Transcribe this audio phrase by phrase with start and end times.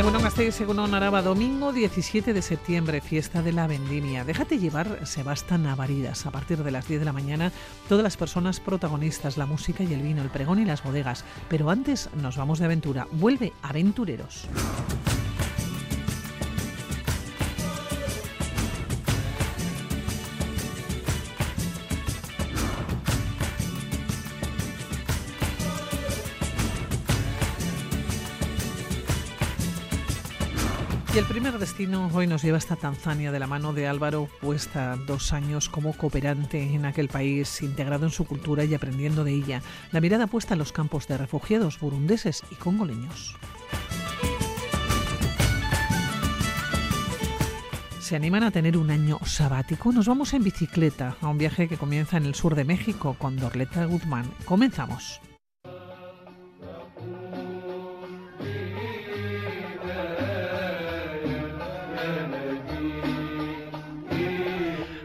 [0.00, 4.24] Egunon Gasteiz, Egunon Araba, domingo 17 de septiembre, fiesta de la vendimia.
[4.24, 6.24] Déjate llevar, se bastan avaridas.
[6.24, 7.52] A partir de las 10 de la mañana,
[7.86, 11.26] todas las personas protagonistas, la música y el vino, el pregón y las bodegas.
[11.50, 13.08] Pero antes nos vamos de aventura.
[13.12, 14.48] Vuelve Aventureros.
[31.20, 35.34] El primer destino hoy nos lleva hasta Tanzania de la mano de Álvaro Puesta, dos
[35.34, 39.60] años como cooperante en aquel país, integrado en su cultura y aprendiendo de ella.
[39.92, 43.36] La mirada puesta en los campos de refugiados burundeses y congoleños.
[48.00, 51.76] se animan a tener un año sabático, nos vamos en bicicleta a un viaje que
[51.76, 54.28] comienza en el sur de México con Dorleta Guzmán.
[54.46, 55.20] Comenzamos.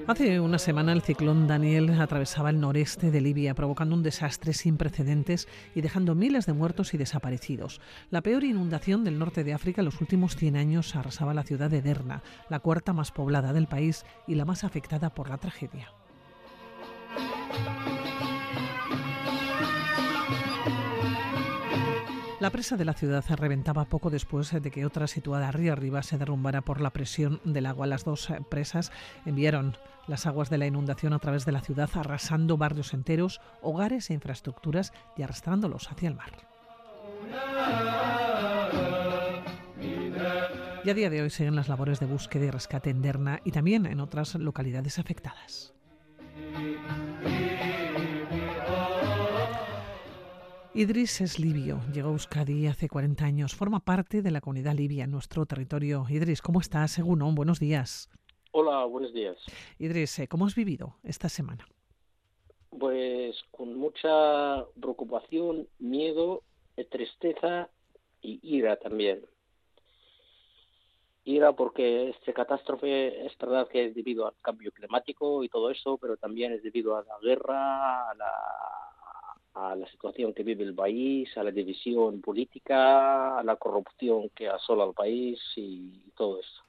[0.07, 4.77] Hace una semana el ciclón Daniel atravesaba el noreste de Libia, provocando un desastre sin
[4.77, 7.81] precedentes y dejando miles de muertos y desaparecidos.
[8.11, 11.71] La peor inundación del norte de África en los últimos 100 años arrasaba la ciudad
[11.71, 15.89] de Derna, la cuarta más poblada del país y la más afectada por la tragedia.
[22.45, 26.19] La presa de la ciudad reventaba poco después de que otra situada río arriba se
[26.19, 27.87] derrumbara por la presión del agua.
[27.87, 28.91] Las dos presas
[29.25, 34.11] enviaron las aguas de la inundación a través de la ciudad, arrasando barrios enteros, hogares
[34.11, 36.33] e infraestructuras y arrastrándolos hacia el mar.
[40.83, 43.53] Y a día de hoy siguen las labores de búsqueda y rescate en Derna y
[43.53, 45.73] también en otras localidades afectadas.
[50.77, 55.05] Idris es libio, llegó a Euskadi hace 40 años, forma parte de la comunidad libia
[55.05, 56.03] en nuestro territorio.
[56.09, 56.91] Idris, ¿cómo estás?
[56.91, 58.09] Según buenos días.
[58.51, 59.37] Hola, buenos días.
[59.79, 61.65] Idris, eh, ¿cómo has vivido esta semana?
[62.77, 66.43] Pues con mucha preocupación, miedo,
[66.91, 67.69] tristeza
[68.21, 69.25] y ira también.
[71.23, 75.97] Ira porque esta catástrofe es verdad que es debido al cambio climático y todo eso,
[75.97, 78.84] pero también es debido a la guerra, a la
[79.55, 84.49] a la situación que vive el país, a la división política, a la corrupción que
[84.49, 86.63] asola al país y todo eso.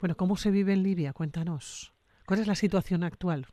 [0.00, 1.12] Bueno, ¿cómo se vive en Libia?
[1.12, 1.92] Cuéntanos.
[2.26, 3.46] ¿Cuál es la situación actual?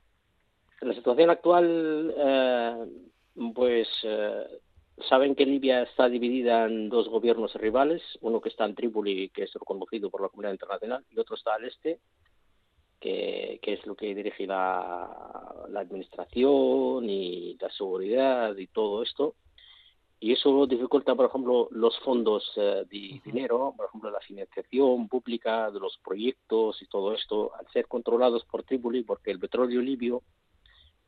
[0.82, 2.86] La situación actual, eh,
[3.54, 4.48] pues eh,
[5.10, 9.44] saben que Libia está dividida en dos gobiernos rivales, uno que está en Trípoli, que
[9.44, 12.00] es reconocido por la comunidad internacional, y otro está al este,
[13.00, 19.36] que, es lo que dirige la, la, administración y la seguridad y todo esto.
[20.22, 25.72] Y eso dificulta, por ejemplo, los fondos eh, de dinero, por ejemplo, la financiación pública
[25.72, 30.24] de los proyectos y todo esto, al ser controlados por Trípoli, porque el petróleo libio,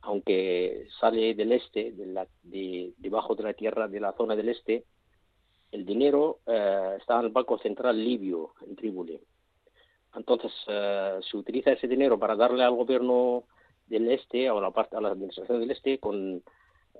[0.00, 4.48] aunque sale del este, de la, de, debajo de la tierra de la zona del
[4.48, 4.84] este,
[5.72, 9.20] el dinero eh, está en el Banco Central Libio, en Trípoli.
[10.14, 13.44] Entonces, eh, se utiliza ese dinero para darle al gobierno
[13.86, 16.42] del este, o a la, parte, a la administración del este, con,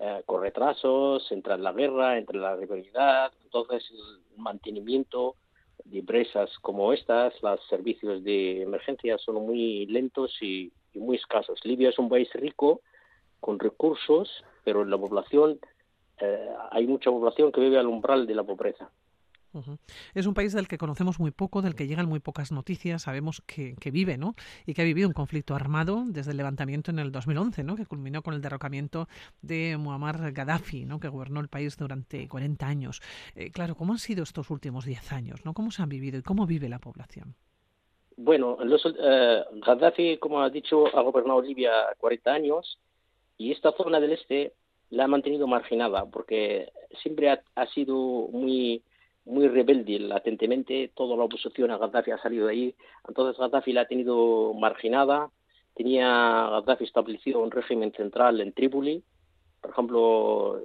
[0.00, 3.32] eh, con retrasos, entre la guerra, entre la rivalidad.
[3.44, 5.36] Entonces, el mantenimiento
[5.84, 11.58] de empresas como estas, los servicios de emergencia son muy lentos y, muy escasos.
[11.64, 12.82] Libia es un país rico,
[13.40, 15.58] con recursos, pero la población
[16.20, 18.90] eh, hay mucha población que vive al umbral de la pobreza.
[20.14, 23.02] Es un país del que conocemos muy poco, del que llegan muy pocas noticias.
[23.02, 24.34] Sabemos que, vive, ¿no?
[24.66, 27.76] Y que ha vivido un conflicto armado desde el levantamiento en el 2011, ¿no?
[27.76, 29.08] Que culminó con el derrocamiento
[29.42, 31.00] de Muammar Gaddafi, ¿no?
[31.00, 33.00] Que gobernó el país durante 40 años.
[33.34, 35.40] Eh, claro, ¿cómo han sido estos últimos 10 años.
[35.54, 37.34] ¿Cómo se han vivido y cómo vive la población?
[38.16, 42.78] Bueno, los, eh, Gaddafi, como ha dicho, ha gobernado Libia 40 años
[43.38, 44.52] y esta zona del este
[44.90, 46.70] la ha mantenido marginada porque
[47.02, 48.82] siempre ha sido muy
[49.24, 52.74] muy rebelde latentemente, toda la oposición a Gaddafi ha salido de ahí,
[53.06, 55.30] entonces Gaddafi la ha tenido marginada,
[55.74, 56.06] tenía
[56.50, 59.02] Gaddafi establecido un régimen central en Trípoli,
[59.60, 60.60] por ejemplo,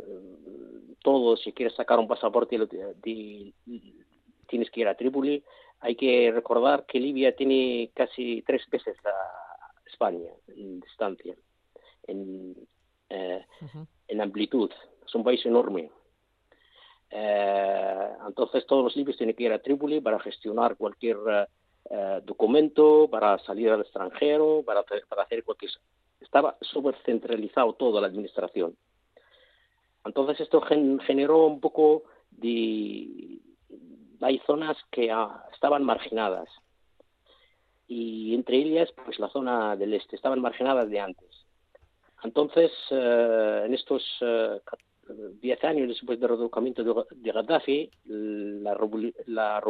[1.04, 2.58] todo, si quieres sacar un pasaporte
[3.04, 5.44] tienes que ir a Trípoli,
[5.82, 11.36] hay que recordar que Libia tiene casi tres veces a España en distancia,
[12.08, 12.56] en,
[13.10, 13.46] eh,
[14.08, 14.72] en amplitud,
[15.06, 15.92] es un país enorme
[17.10, 21.18] eh, entonces todos los libios tienen que ir a Trípoli para gestionar cualquier
[21.90, 25.72] eh, documento, para salir al extranjero, para para hacer cualquier...
[26.20, 28.76] Estaba súper centralizado toda la administración.
[30.04, 33.40] Entonces esto generó un poco de,
[34.22, 36.50] hay zonas que ah, estaban marginadas
[37.88, 41.46] y entre ellas pues la zona del este estaban marginadas de antes
[42.24, 44.60] entonces eh, en estos eh,
[45.42, 48.78] diez años después del reducimiento de, Gaddafi la,
[49.26, 49.62] la,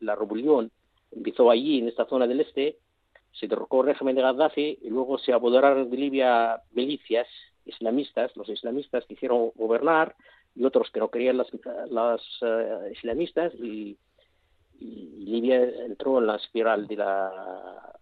[0.00, 0.70] la rebelión
[1.10, 2.78] empezó allí en esta zona del este
[3.32, 7.26] se derrocó el régimen de Gaddafi y luego se apoderaron de Libia milicias
[7.64, 10.14] islamistas los islamistas quisieron gobernar
[10.54, 11.48] y otros que no querían las,
[11.90, 13.96] las uh, islamistas y,
[14.78, 17.92] y, Libia entró en la espiral de la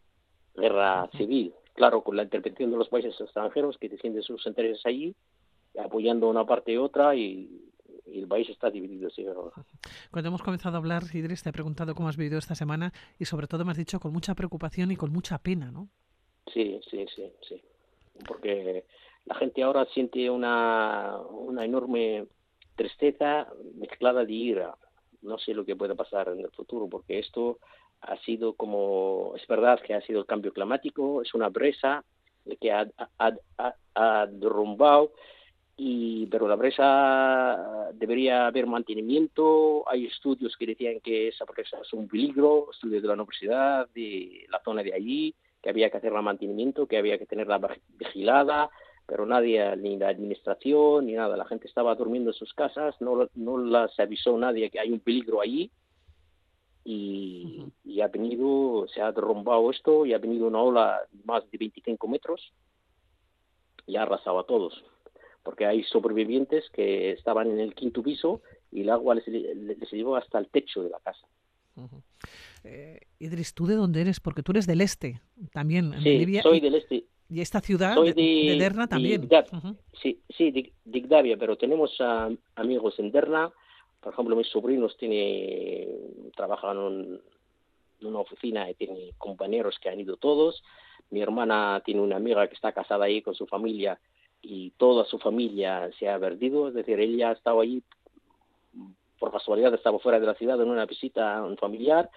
[0.57, 5.15] guerra civil, claro, con la intervención de los países extranjeros que defienden sus intereses allí,
[5.79, 7.67] apoyando una parte y otra y,
[8.07, 9.09] el país está dividido.
[9.11, 9.25] Sí,
[10.11, 13.25] Cuando hemos comenzado a hablar, Idris, te he preguntado cómo has vivido esta semana y
[13.25, 15.89] sobre todo me has dicho con mucha preocupación y con mucha pena, ¿no?
[16.53, 17.63] Sí, sí, sí, sí.
[18.27, 18.85] Porque
[19.27, 22.27] la gente ahora siente una, una enorme
[22.75, 23.47] tristeza
[23.77, 24.75] mezclada de ira.
[25.23, 27.59] No sé lo que puede pasar en el futuro, porque esto
[28.01, 32.05] ha sido como, es verdad que ha sido el cambio climático, es una presa
[32.61, 32.89] que ha,
[33.19, 35.13] ha, ha, derrumbado,
[35.83, 39.89] y, pero la presa debería haber mantenimiento.
[39.89, 44.45] Hay estudios que decían que esa presa es un peligro, estudios de la universidad, de
[44.51, 47.59] la zona de allí, que había que hacer el mantenimiento, que había que tenerla
[47.97, 48.69] vigilada,
[49.07, 51.35] pero nadie, ni la administración, ni nada.
[51.35, 55.01] La gente estaba durmiendo en sus casas, no, no las avisó nadie que hay un
[55.01, 55.71] peligro allí.
[56.85, 61.57] Y, y, ha venido, se ha derrumbado esto y ha venido una ola más de
[61.57, 62.53] 25 metros
[63.87, 64.85] y ha arrasado a todos.
[65.43, 70.17] Porque hay sobrevivientes que estaban en el quinto piso y el agua les, les llevó
[70.17, 71.27] hasta el techo de la casa.
[72.65, 74.21] eh, Idris, ¿tú de dónde eres?
[74.21, 75.21] Porque tú eres del este,
[75.53, 77.05] también, en sí, soy del este.
[77.29, 79.29] Y esta ciudad de, de, Derna también.
[79.29, 79.77] De, uh -huh.
[80.03, 83.53] Sí, sí, de, Digdavia, pero tenemos uh, amigos en Derna.
[84.01, 85.87] Por ejemplo, mis sobrinos tiene,
[86.35, 87.21] trabajan en,
[88.01, 90.63] en una oficina y tienen compañeros que han ido todos.
[91.11, 94.01] Mi hermana tiene una amiga que está casada ahí con su familia
[94.43, 96.69] y toda su familia se ha perdido.
[96.69, 97.83] Es decir, ella ha estado allí
[99.19, 102.11] por casualidad, estaba fuera de la ciudad en una visita a un familiar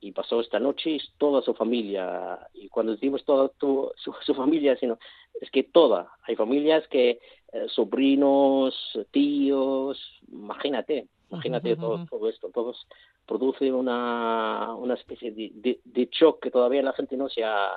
[0.00, 4.34] y pasó esta noche y toda su familia y cuando decimos toda tu, su, su,
[4.34, 4.98] familia sino
[5.40, 7.20] es que toda hay familias que
[7.52, 8.74] eh, sobrinos
[9.10, 9.98] tíos
[10.32, 11.80] imagínate imagínate uh -huh.
[11.80, 12.86] todo, todo, esto todos
[13.26, 17.70] produce una, una especie de, de, de, shock que todavía la gente no se ha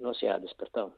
[0.00, 0.92] no se ha despertado.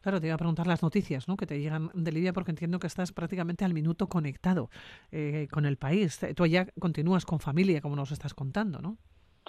[0.00, 1.36] Claro, te iba a preguntar las noticias ¿no?
[1.36, 4.70] que te llegan de Libia porque entiendo que estás prácticamente al minuto conectado
[5.10, 6.20] eh, con el país.
[6.36, 8.98] Tú allá continúas con familia, como nos estás contando, ¿no?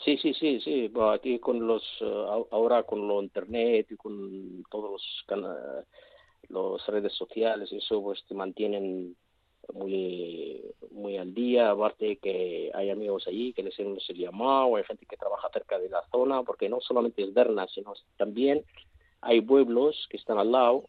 [0.04, 0.92] Sí, sí, sí, sí.
[1.14, 5.25] Aquí con los uh, ahora con lo internet y con todos los
[6.50, 9.16] los redes sociales eso pues te mantienen
[9.74, 10.62] muy
[10.92, 15.16] muy al día aparte que hay amigos allí que les hemos llamado hay gente que
[15.16, 18.66] trabaja cerca de la zona porque no solamente es Derna sino también
[19.24, 20.86] hay pueblos que están al lado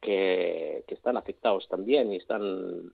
[0.00, 2.92] que, que están afectados también y están uh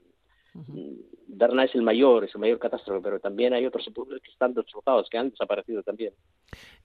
[0.55, 1.15] -huh.
[1.27, 4.55] Derna es el mayor, es el mayor catástrofe, pero también hay otros pueblos que están
[4.55, 6.13] destrozados, que han desaparecido también.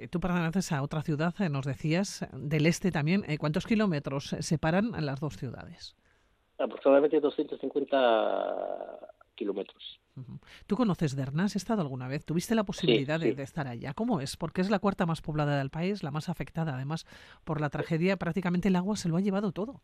[0.09, 3.23] Tú perteneces a otra ciudad, nos decías, del este también.
[3.37, 5.95] ¿Cuántos kilómetros separan las dos ciudades?
[6.57, 8.99] Aproximadamente 250
[9.35, 9.99] kilómetros.
[10.67, 11.45] ¿Tú conoces Derna?
[11.45, 12.25] ¿Has estado alguna vez?
[12.25, 13.35] ¿Tuviste la posibilidad sí, de, sí.
[13.35, 13.93] de, estar allá?
[13.93, 14.37] ¿Cómo es?
[14.37, 16.75] Porque es la cuarta más poblada del país, la más afectada.
[16.75, 17.05] Además,
[17.43, 19.81] por la tragedia, prácticamente el agua se lo ha llevado todo.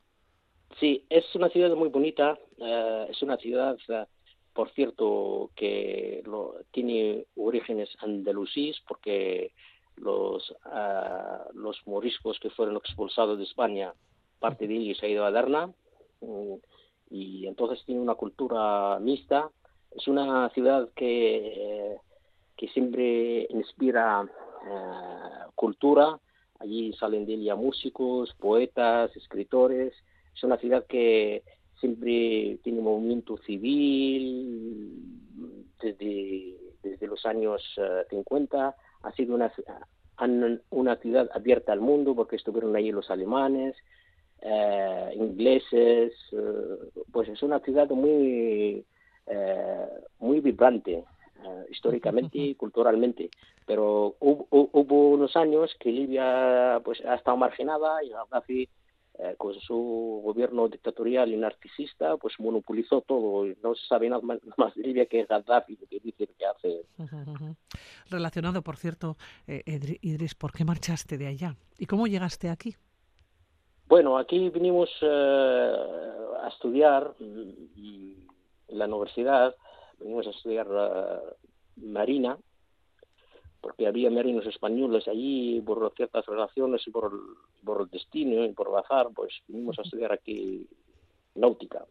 [0.79, 2.37] Sí, es una ciudad muy bonita.
[2.57, 4.05] Uh, es una ciudad, uh,
[4.53, 9.53] por cierto, que lo, tiene orígenes andalusíes, porque
[9.95, 13.93] los, uh, los moriscos que fueron expulsados de España,
[14.39, 15.73] parte de ellos ha ido a Derna
[17.09, 19.49] y entonces tiene una cultura mixta.
[19.95, 21.97] Es una ciudad que,
[22.57, 26.19] que siempre inspira uh, cultura.
[26.59, 29.93] Allí salen de ella músicos, poetas, escritores.
[30.35, 31.43] Es una ciudad que
[31.79, 34.91] siempre tiene movimiento civil
[35.81, 38.75] desde, desde los años uh, 50.
[39.03, 39.51] Ha sido una,
[40.69, 43.75] una ciudad abierta al mundo porque estuvieron allí los alemanes,
[44.41, 48.85] eh, ingleses, eh, pues es una ciudad muy,
[49.27, 49.87] eh,
[50.19, 51.03] muy vibrante
[51.69, 53.29] históricamente y culturalmente.
[53.65, 58.69] Pero hubo, hubo, unos años que Libia pues ha estado marginada y Gaddafi
[59.37, 63.45] con su gobierno dictatorial y narcisista, pues monopolizó todo.
[63.63, 64.21] No se sabe nada
[64.57, 66.85] más de Libia que Gaddafi, lo que dice que hace.
[68.09, 69.15] Relacionado, por cierto,
[69.47, 69.63] eh,
[70.01, 71.55] Idris, ¿por qué marchaste de allá?
[71.77, 72.75] ¿Y cómo llegaste aquí?
[73.87, 75.75] Bueno, aquí vinimos eh,
[76.41, 77.15] a estudiar
[78.67, 79.55] en la universidad,
[79.99, 82.37] venimos a estudiar uh, marina,
[83.61, 87.19] porque había marinos españoles allí por ciertas relaciones y por el,
[87.65, 90.67] por el destino y por bazar, pues vinimos a estudiar aquí
[91.33, 91.85] náutica.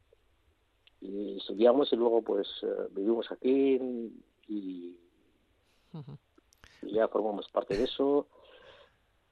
[1.00, 3.78] Y estudiamos y luego pues eh, vivimos aquí
[4.48, 4.96] y,
[6.82, 8.28] y ya formamos parte de eso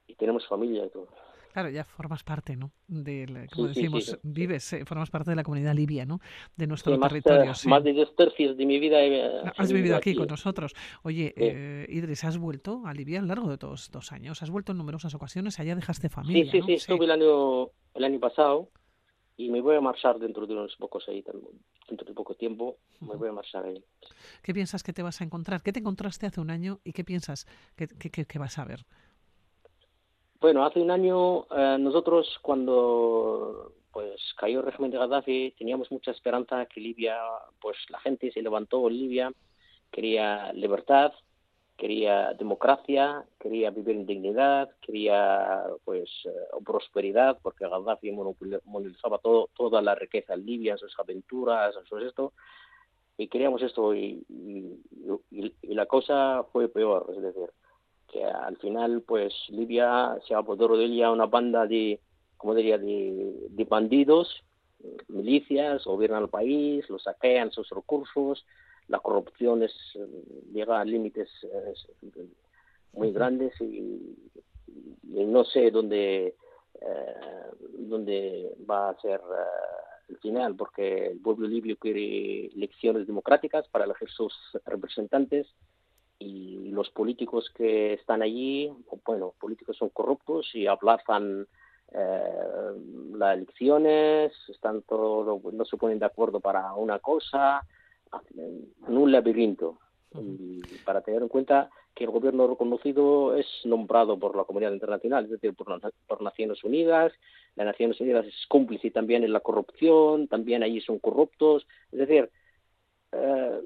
[0.06, 1.08] y tenemos familia y todo.
[1.52, 2.72] Claro, ya formas parte, ¿no?
[2.88, 6.20] De, como decimos, vives, eh, formas parte de la comunidad libia, ¿no?
[6.56, 7.52] De nuestro territorio.
[7.66, 8.98] Más de dos tercios de mi vida
[9.56, 10.72] Has vivido aquí, con nosotros.
[11.02, 14.42] Oye, eh, Idris, ¿has vuelto a Libia a lo largo de todos dos años?
[14.42, 15.60] ¿Has vuelto en numerosas ocasiones?
[15.60, 16.72] Allá dejaste familia, Sí, sí, sí.
[16.72, 18.70] Estuve el año, el año pasado
[19.36, 21.22] y me voy a marchar dentro de unos pocos ahí,
[21.88, 23.84] dentro de poco tiempo, me voy a marchar ahí.
[24.42, 25.62] ¿Qué piensas que te vas a encontrar?
[25.62, 28.86] ¿Qué te encontraste hace un año y qué piensas que, que, que vas a ver?
[30.42, 36.10] Bueno, hace un año eh, nosotros cuando pues cayó el régimen de Gaddafi teníamos mucha
[36.10, 37.16] esperanza que Libia,
[37.60, 39.32] pues la gente se levantó en Libia,
[39.92, 41.12] quería libertad,
[41.76, 46.30] quería democracia, quería vivir en dignidad, quería pues eh,
[46.64, 52.32] prosperidad, porque Gaddafi monopolizaba todo, toda la riqueza en Libia, sus aventuras, eso esto,
[53.16, 57.48] y queríamos esto y, y la cosa fue peor, es decir,
[58.12, 61.98] que al final pues Libia se apoderó de ella una banda de
[62.36, 64.44] como diría de, de bandidos
[65.08, 68.44] milicias gobiernan el país lo saquean sus recursos
[68.88, 69.72] la corrupción es,
[70.52, 71.30] llega a límites
[72.92, 74.16] muy grandes y,
[75.04, 76.34] no sé dónde
[76.80, 77.14] eh,
[77.78, 83.84] dónde va a ser eh, el final porque el pueblo libio quiere elecciones democráticas para
[83.84, 85.46] elegir sus representantes
[86.18, 88.72] y los políticos que están allí,
[89.04, 91.46] bueno, políticos son corruptos y aplazan
[91.92, 92.72] eh,
[93.14, 97.62] las elecciones, están todo, no se ponen de acuerdo para una cosa,
[98.36, 99.78] en un laberinto.
[100.14, 105.24] Y para tener en cuenta que el gobierno reconocido es nombrado por la comunidad internacional,
[105.24, 107.12] es decir, por, por Naciones Unidas.
[107.54, 111.66] Las Naciones Unidas es cómplice también en la corrupción, también allí son corruptos.
[111.90, 112.30] Es decir,
[113.12, 113.60] eh,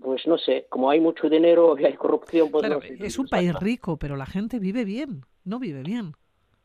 [0.00, 2.64] pues no sé, como hay mucho dinero y hay corrupción, pues
[3.00, 6.12] es un país rico, pero la gente vive bien, no vive bien.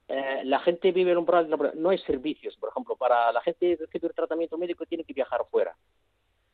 [0.08, 1.28] Eh, la gente vive en un
[1.76, 5.42] no hay servicios, por ejemplo, para la gente que recibir tratamiento médico tiene que viajar
[5.50, 5.76] fuera,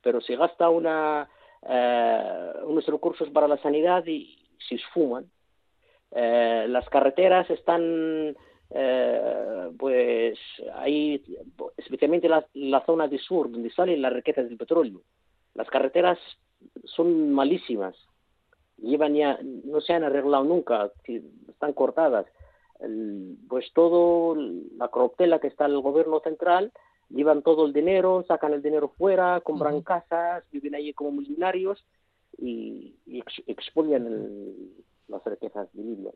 [0.01, 1.27] pero se gasta una
[1.67, 5.29] eh, unos recursos para la sanidad y se esfuman.
[6.11, 8.35] Eh, las carreteras están
[9.79, 10.37] pues
[10.75, 11.23] ahí,
[11.75, 15.01] especialmente la, la zona de sur, donde salen las riquezas del petróleo.
[15.55, 16.19] Las carreteras
[16.83, 17.95] son malísimas.
[18.77, 20.91] Llevan ya, no se han arreglado nunca,
[21.47, 22.25] están cortadas.
[23.49, 24.35] pues todo,
[24.77, 26.71] la corruptela que está en el gobierno central,
[27.09, 31.85] llevan todo el dinero, sacan el dinero fuera, compran casas, viven allí como millonarios
[32.37, 34.47] y, y expolian
[35.07, 36.11] las riquezas de Libia.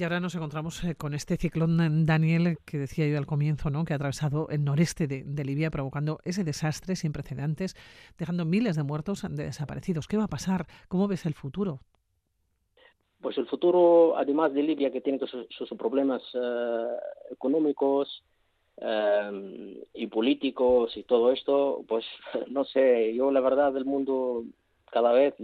[0.00, 3.84] Y ahora nos encontramos eh, con este ciclón Daniel que decía yo al comienzo, ¿no?
[3.84, 7.76] que ha atravesado el noreste de, Libia, provocando ese desastre sin precedentes,
[8.16, 10.08] dejando miles de muertos de desaparecidos.
[10.08, 10.64] ¿Qué va a pasar?
[10.88, 11.80] ¿Cómo ves el futuro?
[13.20, 16.86] Pues el futuro, además de Libia, que tiene sus, problemas eh,
[17.32, 18.24] económicos
[18.78, 22.06] eh, y políticos y todo esto, pues
[22.48, 24.44] no sé, yo la verdad del mundo
[24.90, 25.34] cada vez,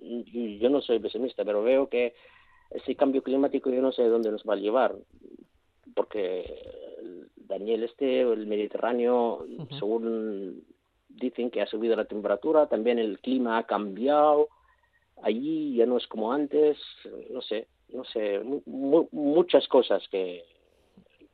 [0.00, 2.14] yo no soy pesimista, pero veo que
[2.74, 4.94] ese cambio climático yo no sé dónde nos va a llevar,
[5.94, 6.44] porque
[7.36, 9.44] Daniel este, el Mediterráneo,
[9.78, 10.64] según
[11.08, 14.48] dicen que ha subido la temperatura, también el clima ha cambiado,
[15.22, 16.78] allí ya no es como antes,
[17.30, 20.44] no sé, no sé, muchas cosas que,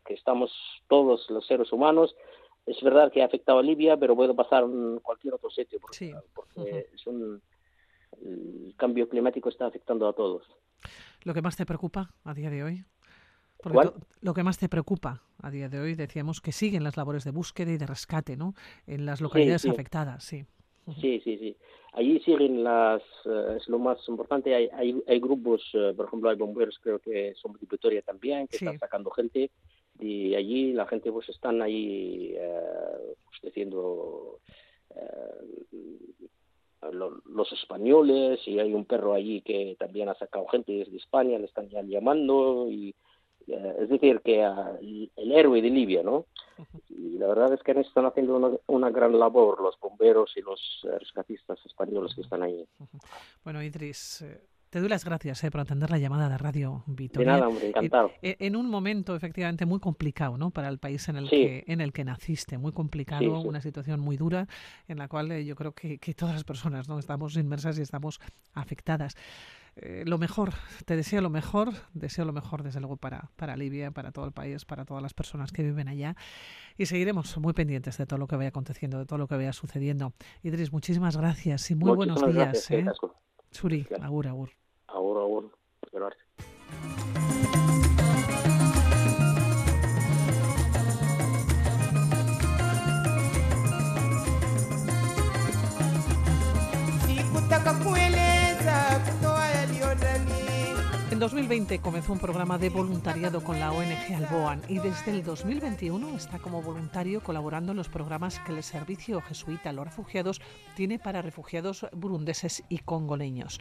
[0.05, 0.53] que estamos
[0.89, 2.17] todos los seres humanos.
[2.67, 6.87] Es verdad que ha afectado a Libia, pero puede pasar en cualquier otro sitio, porque,
[6.93, 7.41] es un,
[8.23, 10.43] el cambio climático está afectando a todos.
[11.25, 12.85] ¿Lo que más te preocupa a día de hoy?
[13.63, 17.25] Porque lo que más te preocupa a día de hoy, decíamos que siguen las labores
[17.25, 18.55] de búsqueda y de rescate, ¿no?
[18.87, 20.45] En las localidades afectadas, sí.
[21.01, 21.57] Sí, sí, sí.
[21.93, 26.31] Allí siguen las, eh, es lo más importante, hay, hay, hay grupos, eh, por ejemplo,
[26.31, 29.51] hay bomberos, creo que son de Vitoria también, que están sacando gente,
[29.99, 33.55] y allí la gente pues están ahí eh, pues,
[36.93, 41.39] diciendo los españoles y hay un perro allí que también ha sacado gente desde España,
[41.39, 42.95] le están ya llamando y
[43.47, 46.27] eh, es decir que el héroe de Libia, ¿no?
[46.89, 50.61] Y la verdad es que están haciendo una, gran labor los bomberos y los
[50.99, 52.67] rescatistas españoles que están ahí.
[53.45, 54.41] Bueno, Idris, eh,
[54.71, 57.33] Te doy las gracias eh, por atender la llamada de Radio Vitoria.
[57.33, 58.13] De nada, hombre, encantado.
[58.23, 60.51] En, un momento efectivamente muy complicado, ¿no?
[60.51, 64.17] Para el país en el que en el que naciste, muy complicado, una situación muy
[64.17, 64.47] dura
[64.87, 66.99] en la cual eh, yo creo que, que, todas las personas, ¿no?
[66.99, 68.21] Estamos inmersas y estamos
[68.55, 69.17] afectadas.
[69.81, 70.55] Eh, lo mejor,
[70.87, 74.33] te deseo lo mejor, deseo lo mejor desde luego para, para Libia, para todo el
[74.33, 76.17] país, para todas las personas que viven allá
[76.77, 79.53] y seguiremos muy pendientes de todo lo que vaya aconteciendo, de todo lo que vaya
[79.53, 80.13] sucediendo.
[80.43, 82.71] Idris, muchísimas gracias y muy buenos días.
[82.73, 82.87] ¿eh?
[83.51, 84.51] Suri, agur, agur.
[84.89, 85.53] Agur, agur.
[85.93, 86.29] Gracias.
[101.19, 106.15] En 2020 comenzó un programa de voluntariado con la ONG Alboan y desde el 2021
[106.15, 110.41] está como voluntario colaborando en los programas que el Servicio Jesuita a los Refugiados
[110.77, 113.61] tiene para refugiados burundeses y congoleños.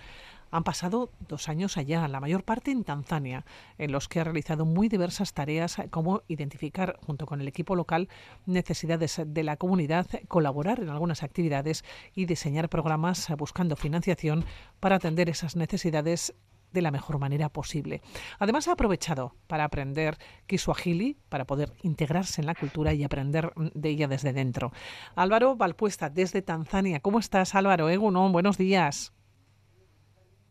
[0.51, 3.43] Han pasado dos años allá, la mayor parte en Tanzania,
[3.79, 8.07] en los que ha realizado muy diversas tareas como identificar, junto con el equipo local,
[8.45, 11.83] necesidades de la comunidad, colaborar en algunas actividades
[12.13, 14.45] y diseñar programas buscando financiación
[14.79, 16.35] para atender esas necesidades
[16.77, 18.01] de la mejor manera posible.
[18.37, 23.89] Además ha aprovechado para aprender Kiswahili, para poder integrarse en la cultura y aprender de
[23.89, 24.71] ella desde dentro.
[25.15, 26.99] Álvaro Valpuesta, desde Tanzania.
[26.99, 27.89] ¿Cómo estás, Álvaro?
[27.89, 29.11] Egunon, buenos días.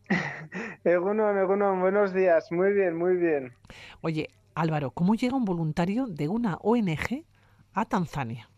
[0.83, 2.51] Egunon, Egunon, buenos días.
[2.51, 3.53] Muy bien, muy bien.
[4.01, 7.23] Oye, Álvaro, ¿cómo llega un voluntario de una ONG
[7.73, 8.49] a Tanzania?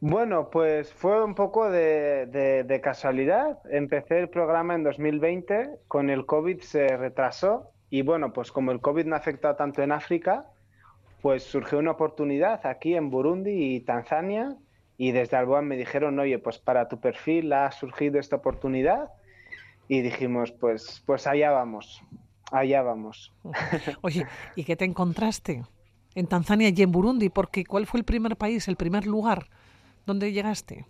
[0.00, 3.58] Bueno, pues fue un poco de, casualidad.
[3.70, 8.80] Empecé el programa en 2020, con el COVID se retrasó y bueno, pues como el
[8.80, 10.46] COVID no ha afectado tanto en África,
[11.20, 14.56] pues surgió una oportunidad aquí en Burundi y Tanzania
[14.96, 19.10] y desde Alboan me dijeron, oye, pues para tu perfil ha surgido esta oportunidad
[19.86, 22.02] y dijimos, pues, pues allá vamos,
[22.52, 23.34] allá vamos.
[24.00, 25.62] Oye, ¿y qué te encontraste
[26.14, 27.28] en Tanzania y en Burundi?
[27.28, 29.48] Porque ¿cuál fue el primer país, el primer lugar
[30.06, 30.86] ¿Dónde llegaste?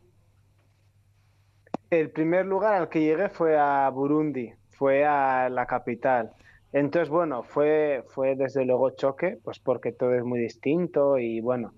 [1.90, 6.32] El primer lugar al que llegué fue a Burundi, fue a la capital.
[6.72, 11.74] Entonces, bueno, fue, fue desde luego choque, pues porque todo es muy distinto y bueno,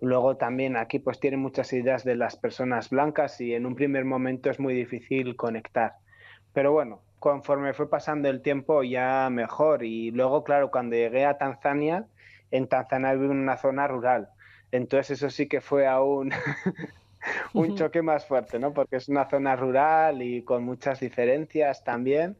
[0.00, 4.04] luego también aquí pues tienen muchas ideas de las personas blancas y en un primer
[4.04, 5.94] momento es muy difícil conectar.
[6.52, 11.38] Pero bueno, conforme fue pasando el tiempo ya mejor y luego, claro, cuando llegué a
[11.38, 12.06] Tanzania,
[12.52, 14.28] en Tanzania vivo en una zona rural,
[14.72, 16.30] entonces eso sí que fue aún
[17.54, 18.72] un choque más fuerte, ¿no?
[18.72, 22.36] Porque es una zona rural y con muchas diferencias también.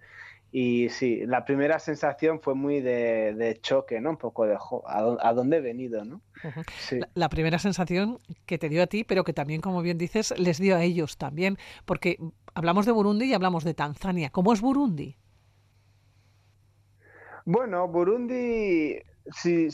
[0.53, 4.11] Y sí, la primera sensación fue muy de, choque, ¿no?
[4.11, 6.23] Un poco de ¿a, dónde he venido, ¿no?
[7.15, 10.59] la, primera sensación que te dio a ti, pero que también, como bien dices, les
[10.59, 12.19] dio a ellos también, porque
[12.55, 14.31] hablamos de Burundi y hablamos de Tanzania.
[14.31, 15.17] ¿Cómo es Burundi?
[17.45, 18.99] Bueno, Burundi
[19.33, 19.69] Sí,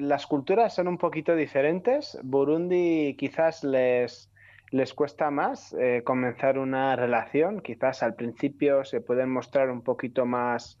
[0.00, 2.18] las culturas son un poquito diferentes.
[2.22, 4.30] Burundi quizás les,
[4.70, 7.60] les cuesta más eh, comenzar una relación.
[7.60, 10.78] Quizás al principio se pueden mostrar un poquito más,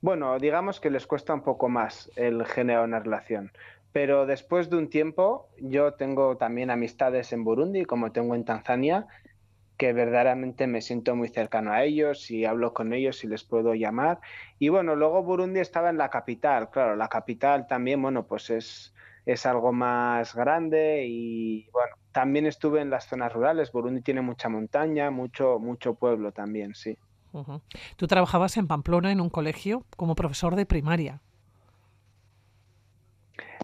[0.00, 3.52] bueno, digamos que les cuesta un poco más el generar una relación.
[3.92, 9.06] Pero después de un tiempo, yo tengo también amistades en Burundi, como tengo en Tanzania,
[9.78, 13.74] que verdaderamente me siento muy cercano a ellos y hablo con ellos y les puedo
[13.74, 14.18] llamar.
[14.58, 18.92] Y bueno, luego Burundi estaba en la capital, claro, la capital también, bueno, pues es,
[19.24, 24.48] es algo más grande y bueno, también estuve en las zonas rurales, Burundi tiene mucha
[24.48, 26.98] montaña, mucho, mucho pueblo también, sí.
[27.96, 31.20] Tú trabajabas en Pamplona en un colegio como profesor de primaria.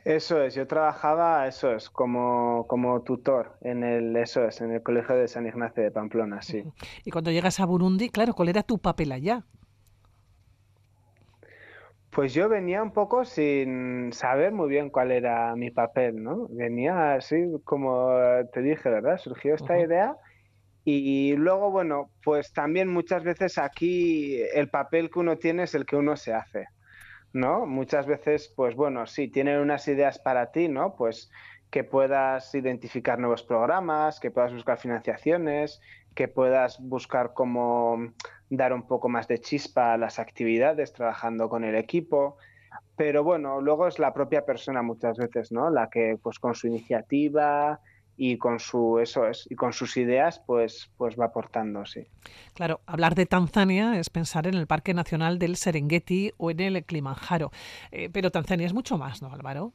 [0.04, 4.82] Eso es, yo trabajaba, eso es, como, como tutor en el, eso es, en el
[4.82, 6.62] colegio de San Ignacio de Pamplona, sí.
[7.04, 9.44] Y cuando llegas a Burundi, claro, ¿cuál era tu papel allá?
[12.10, 16.46] Pues yo venía un poco sin saber muy bien cuál era mi papel, ¿no?
[16.50, 18.14] Venía así como
[18.52, 19.18] te dije, ¿verdad?
[19.18, 20.16] Surgió esta idea
[20.84, 25.86] y luego, bueno, pues también muchas veces aquí el papel que uno tiene es el
[25.86, 26.66] que uno se hace.
[27.34, 27.66] ¿No?
[27.66, 30.94] Muchas veces, pues bueno, sí, tienen unas ideas para ti, ¿no?
[30.94, 31.30] Pues
[31.70, 35.80] que puedas identificar nuevos programas, que puedas buscar financiaciones,
[36.14, 37.98] que puedas buscar cómo
[38.48, 42.36] dar un poco más de chispa a las actividades trabajando con el equipo.
[42.96, 45.70] Pero bueno, luego es la propia persona muchas veces, ¿no?
[45.70, 47.80] La que pues con su iniciativa,
[48.16, 52.06] y con su eso es y con sus ideas pues pues va aportando sí.
[52.54, 56.84] Claro hablar de Tanzania es pensar en el Parque Nacional del Serengeti o en el
[56.84, 57.50] Kilimanjaro.
[57.90, 59.72] Eh, pero Tanzania es mucho más no Álvaro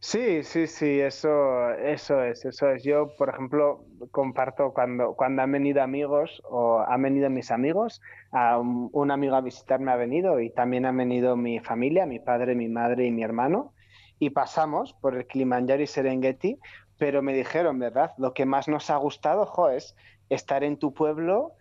[0.00, 2.84] Sí, sí, sí, eso, eso es, eso es.
[2.84, 8.58] Yo, por ejemplo, comparto cuando, cuando han venido amigos o han venido mis amigos, a
[8.58, 12.68] un, amigo a visitarme ha venido y también han venido mi familia, mi padre, mi
[12.68, 13.72] madre y mi hermano,
[14.18, 16.58] y pasamos por el Kilimanjaro y Serengeti,
[16.98, 18.12] pero me dijeron, ¿verdad?
[18.16, 19.94] Lo que más nos ha gustado, jo, es
[20.28, 21.52] estar en tu pueblo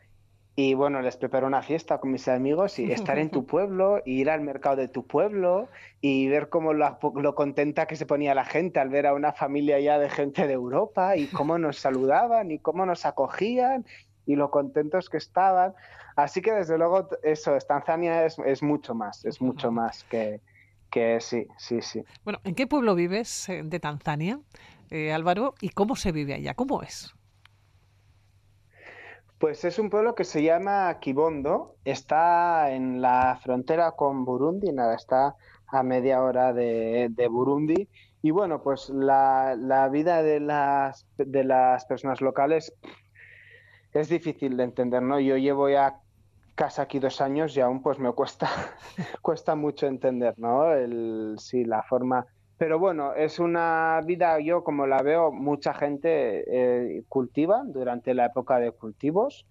[0.57, 4.21] y bueno, les preparo una fiesta con mis amigos y estar en tu pueblo, y
[4.21, 5.67] ir al mercado de tu pueblo
[5.99, 9.79] y ver cómo lo, contenta que se ponía la gente al ver a una familia
[9.81, 13.85] ya de gente de Europa y cómo nos saludaban y cómo nos acogían
[14.25, 15.73] y lo contentos que estaban.
[16.15, 20.39] Así que desde luego eso, Tanzania es, es mucho más, es mucho más que,
[20.89, 22.03] que sí, sí, sí.
[22.23, 24.39] Bueno, ¿en qué pueblo vives eh, de Tanzania,
[24.89, 25.55] eh, Álvaro?
[25.61, 26.53] ¿Y cómo se vive allá?
[26.53, 27.13] ¿Cómo es?
[29.37, 34.95] Pues es un pueblo que se llama Kibondo, está en la frontera con Burundi, nada,
[34.95, 35.35] está
[35.67, 37.89] a media hora de, Burundi.
[38.21, 42.73] Y bueno, pues la, vida de las, de las personas locales
[43.91, 45.19] es difícil de entender, ¿no?
[45.19, 45.99] Yo llevo ya
[46.55, 48.49] casi aquí dos años y aún pues me cuesta,
[49.21, 50.73] cuesta mucho entender, ¿no?
[50.73, 52.25] El, sí, la forma
[52.57, 58.27] pero bueno, es una vida, yo como la veo, mucha gente eh, cultiva durante la
[58.27, 59.45] época de cultivos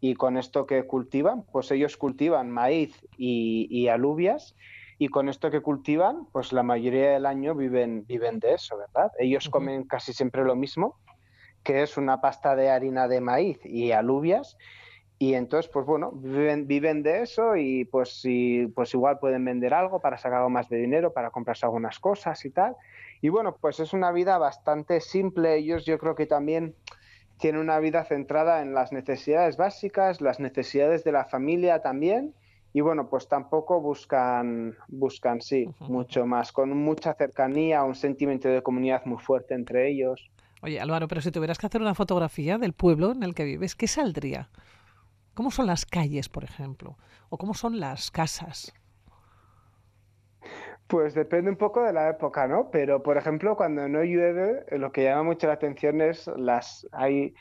[0.00, 4.56] y con esto que cultivan, pues ellos cultivan maíz y, alubias
[4.98, 9.12] y con esto que cultivan, pues la mayoría del año viven, viven de eso, ¿verdad?
[9.20, 10.98] Ellos comen casi siempre lo mismo,
[11.62, 14.56] que es una pasta de harina de maíz y alubias
[15.20, 18.22] y entonces, pues bueno, viven, viven de eso y pues,
[18.74, 22.44] pues igual pueden vender algo para sacar algo más de dinero, para comprarse algunas cosas
[22.44, 22.76] y tal.
[23.20, 25.56] Y bueno, pues es una vida bastante simple.
[25.56, 26.76] Ellos yo creo que también
[27.38, 32.32] tienen una vida centrada en las necesidades básicas, las necesidades de la familia también.
[32.72, 38.62] Y bueno, pues tampoco buscan, buscan sí, mucho más, con mucha cercanía, un sentimiento de
[38.62, 40.30] comunidad muy fuerte entre ellos.
[40.62, 43.74] Oye, Álvaro, pero si tuvieras que hacer una fotografía del pueblo en el que vives,
[43.74, 44.48] ¿qué saldría?
[45.38, 46.96] ¿Cómo son las calles, por ejemplo?
[47.28, 48.74] ¿O cómo son las casas?
[50.88, 52.72] Pues depende un poco de la época, ¿no?
[52.72, 56.88] Pero, por ejemplo, cuando no llueve, eh, lo que llama mucho la atención es las...
[56.90, 57.34] Hay,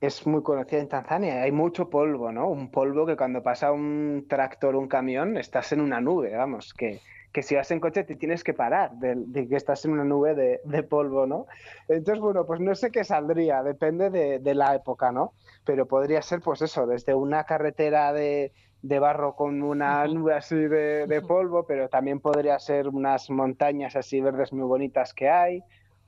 [0.00, 2.48] es muy conocida en Tanzania, hay mucho polvo, ¿no?
[2.48, 7.00] Un polvo que cuando pasa un tractor un camión estás en una nube, vamos, que,
[7.32, 10.34] que si vas en coche te tienes que parar de, que estás en una nube
[10.34, 11.46] de, polvo, ¿no?
[11.88, 15.32] Entonces, bueno, pues no sé qué saldría, depende de, la época, ¿no?
[15.64, 21.22] Pero podría ser, pues eso, desde una carretera de, barro con una nube así de,
[21.26, 25.62] polvo, pero también podría ser unas montañas así verdes muy bonitas que hay,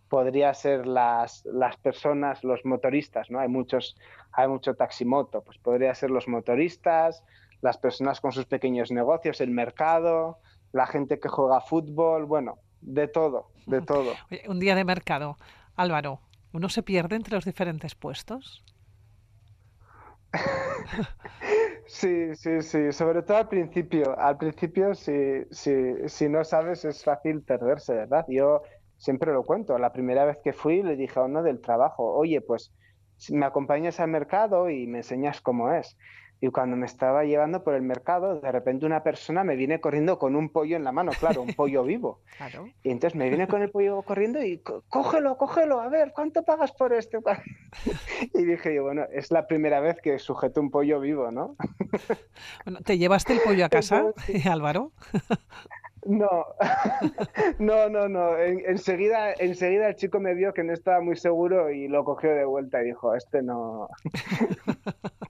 [0.09, 3.39] podría ser las, las personas, los motoristas, ¿no?
[3.39, 3.97] Hay muchos,
[4.33, 7.23] hay mucho taximoto, pues podría ser los motoristas,
[7.63, 10.39] las personas con sus pequeños negocios, el mercado,
[10.73, 14.13] la gente que juega fútbol, bueno, de todo, de todo.
[14.49, 15.37] un día de mercado,
[15.77, 16.21] Álvaro,
[16.53, 18.65] ¿uno se pierde entre los diferentes puestos?
[21.87, 24.19] Sí, sí, sí, sobre todo al principio.
[24.19, 25.73] Al principio, si, si,
[26.09, 28.25] si no sabes, es fácil perderse, ¿verdad?
[28.29, 28.63] Yo
[28.97, 29.77] siempre lo cuento.
[29.79, 32.73] La primera vez que fui, le dije a uno del trabajo, oye, pues
[33.31, 35.97] me acompañas al mercado y me enseñas cómo es.
[36.43, 40.19] Y cuando me estaba llevando por el mercado, de repente una persona me viene corriendo
[40.19, 42.19] con un pollo en la mano, claro, un pollo vivo.
[42.83, 46.73] Y entonces me viene con el pollo corriendo y cógelo, cógelo, a ver, ¿cuánto pagas
[46.73, 47.19] por este?
[48.35, 51.55] y dije yo, bueno, es la primera vez que sujeto un pollo vivo, ¿no?
[52.65, 54.07] bueno, ¿te llevaste el pollo a casa,
[54.51, 54.91] Álvaro?
[56.05, 56.47] No,
[57.61, 58.37] no, no, no.
[58.37, 62.45] enseguida, enseguida el chico me vio que no estaba muy seguro y lo cogió de
[62.45, 63.89] vuelta y dijo, este no.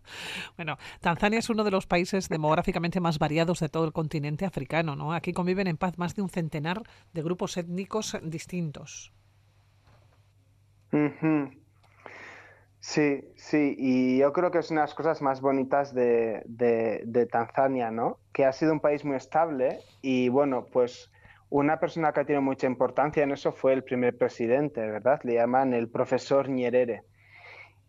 [0.57, 4.97] bueno, Tanzania es uno de los países demográficamente más variados de todo el continente africano,
[4.97, 5.13] ¿no?
[5.13, 9.13] Aquí conviven en paz más de un centenar de grupos étnicos distintos.
[12.81, 17.27] Sí, sí, y yo creo que es una de las cosas más bonitas de, de,
[17.27, 18.19] Tanzania, ¿no?
[18.33, 21.11] Que ha sido un país muy estable y bueno, pues
[21.49, 25.21] una persona que tenido mucha importancia en eso fue el primer presidente, ¿verdad?
[25.23, 27.05] Le llaman el profesor Nyerere.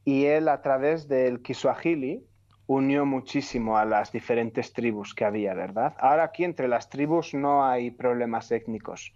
[0.05, 2.25] Y él a través del Kiswahili
[2.67, 5.95] unió muchísimo a las diferentes tribus que había, ¿verdad?
[5.99, 9.13] Ahora aquí entre las tribus no hay problemas étnicos.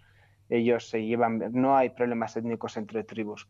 [0.50, 3.48] Ellos se llevan, no hay problemas étnicos entre tribus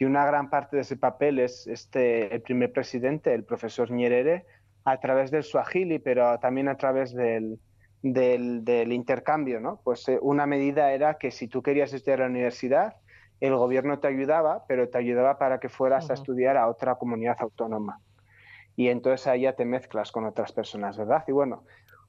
[0.00, 4.46] y una gran parte de ese papel es este, el primer presidente, el profesor Nyerere,
[4.84, 7.60] a través del Swahili, pero también a través del,
[8.00, 9.60] del, intercambio.
[9.60, 9.78] ¿no?
[9.84, 12.96] Pues eh, una medida era que si tú querías estudiar a la universidad,
[13.40, 17.36] el gobierno te ayudaba, pero te ayudaba para que fueras a estudiar a otra comunidad
[17.40, 18.00] autónoma.
[18.76, 21.24] Y entonces ahí ya te mezclas con otras personas, ¿verdad?
[21.26, 21.64] Y bueno,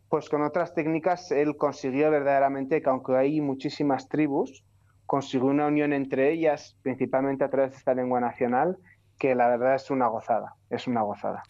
[0.09, 4.65] pues con otras técnicas él consiguió verdaderamente que aunque hay muchísimas tribus,
[5.05, 8.77] consiguió una unión entre ellas, principalmente a través de esta lengua nacional,
[9.21, 11.43] que la verdad es una gozada, es una gozada.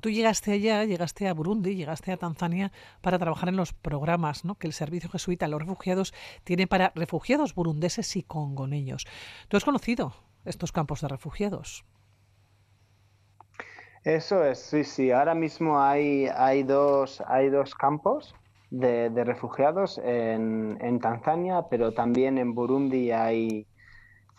[0.00, 4.54] tú llegaste allá, llegaste a Burundi, llegaste a Tanzania para trabajar en los programas ¿no?
[4.54, 6.14] que el Servicio Jesuita a los Refugiados
[6.44, 9.06] tiene para refugiados burundeses y congoneños.
[9.48, 10.14] ¿Tú has conocido
[10.46, 11.84] estos campos de refugiados?
[14.04, 15.10] Eso es, sí, sí.
[15.10, 18.34] Ahora mismo hay, hay, dos, hay dos campos
[18.70, 23.66] de, refugiados en, en Tanzania, pero también en Burundi hay,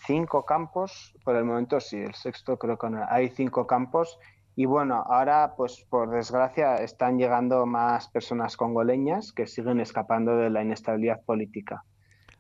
[0.06, 4.18] cinco campos, por el momento sí, el sexto creo que no, hay cinco campos
[4.56, 10.50] y bueno, ahora pues por desgracia están llegando más personas congoleñas que siguen escapando de
[10.50, 11.84] la inestabilidad política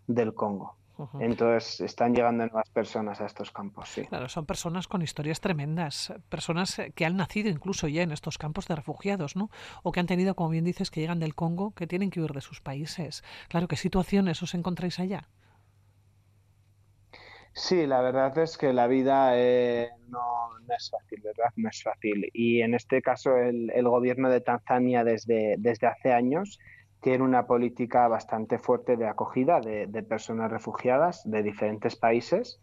[0.07, 0.79] del Congo.
[1.19, 4.05] Entonces están llegando nuevas personas a estos campos, sí.
[4.07, 8.67] Claro, son personas con historias tremendas, personas que han nacido incluso ya en estos campos
[8.67, 9.49] de refugiados, ¿no?
[9.81, 12.33] O que han tenido, como bien dices, que llegan del Congo, que tienen que huir
[12.33, 13.23] de sus países.
[13.47, 15.29] Claro, ¿qué situaciones os encontráis allá?
[17.59, 20.21] Sí, la verdad es que la vida eh, no,
[20.73, 21.51] es fácil, ¿verdad?
[21.57, 22.29] No es fácil.
[22.33, 26.57] Y en este caso el, gobierno de Tanzania desde, desde hace años
[27.01, 32.61] tiene una política bastante fuerte de acogida de, personas refugiadas de diferentes países.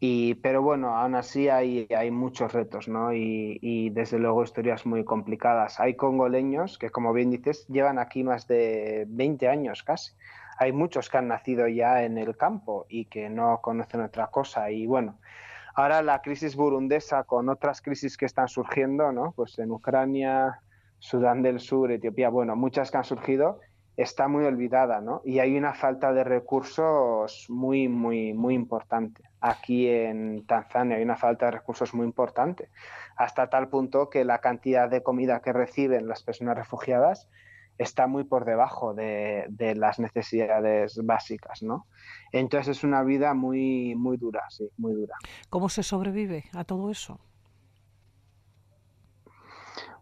[0.00, 3.14] Y, pero bueno, aún así hay, hay muchos retos, ¿no?
[3.14, 5.80] Y, y, desde luego historias muy complicadas.
[5.80, 10.12] Hay congoleños que, como bien dices, llevan aquí más de 20 años casi
[10.60, 14.70] hay muchos que han nacido ya en el campo y que no conocen otra cosa.
[14.70, 15.18] Y bueno,
[15.74, 19.32] ahora la crisis burundesa con otras crisis que están surgiendo, ¿no?
[19.32, 20.60] Pues en Ucrania,
[20.98, 23.58] Sudán del Sur, Etiopía, bueno, muchas que han surgido,
[23.96, 25.22] está muy olvidada, ¿no?
[25.24, 29.22] Y hay una falta de recursos muy, muy, muy importante.
[29.40, 32.68] Aquí en Tanzania hay una falta de recursos muy importante,
[33.16, 37.30] hasta tal punto que la cantidad de comida que reciben las personas refugiadas
[37.80, 41.86] está muy por debajo de, las necesidades básicas, ¿no?
[42.30, 45.14] Entonces es una vida muy, muy dura, sí, muy dura.
[45.48, 47.18] ¿Cómo se sobrevive a todo eso?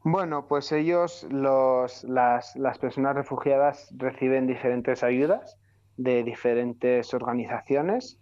[0.02, 5.56] Bueno, pues ellos, los, las, personas refugiadas reciben diferentes ayudas
[5.96, 8.20] de diferentes organizaciones,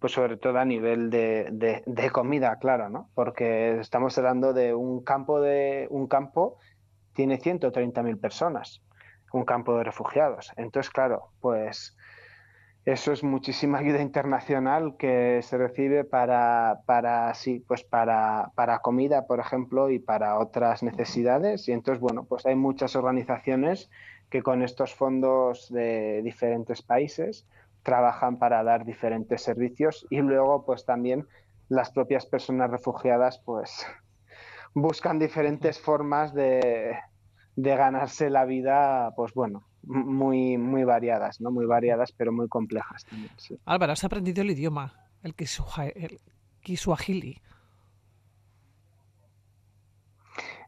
[0.00, 3.08] pues sobre todo a nivel de, de comida, claro, ¿no?
[3.14, 6.58] Porque estamos hablando de un campo de un campo
[7.12, 8.82] tiene 130.000 personas
[9.32, 10.52] un campo de refugiados.
[10.56, 11.96] Entonces, claro, pues
[12.84, 19.26] eso es muchísima ayuda internacional que se recibe para, para sí, pues para, para comida,
[19.26, 21.68] por ejemplo, y para otras necesidades.
[21.68, 23.90] Y entonces, bueno, pues hay muchas organizaciones
[24.30, 27.46] que con estos fondos de diferentes países
[27.82, 31.28] trabajan para dar diferentes servicios y luego pues también
[31.68, 33.86] las propias personas refugiadas pues
[34.74, 36.96] buscan diferentes formas de,
[37.56, 41.50] de ganarse la vida, pues bueno, muy, muy variadas, ¿no?
[41.50, 43.32] Muy variadas, pero muy complejas también.
[43.64, 44.92] Álvaro, has aprendido el idioma,
[45.22, 45.34] el,
[46.60, 47.40] Kiswahili.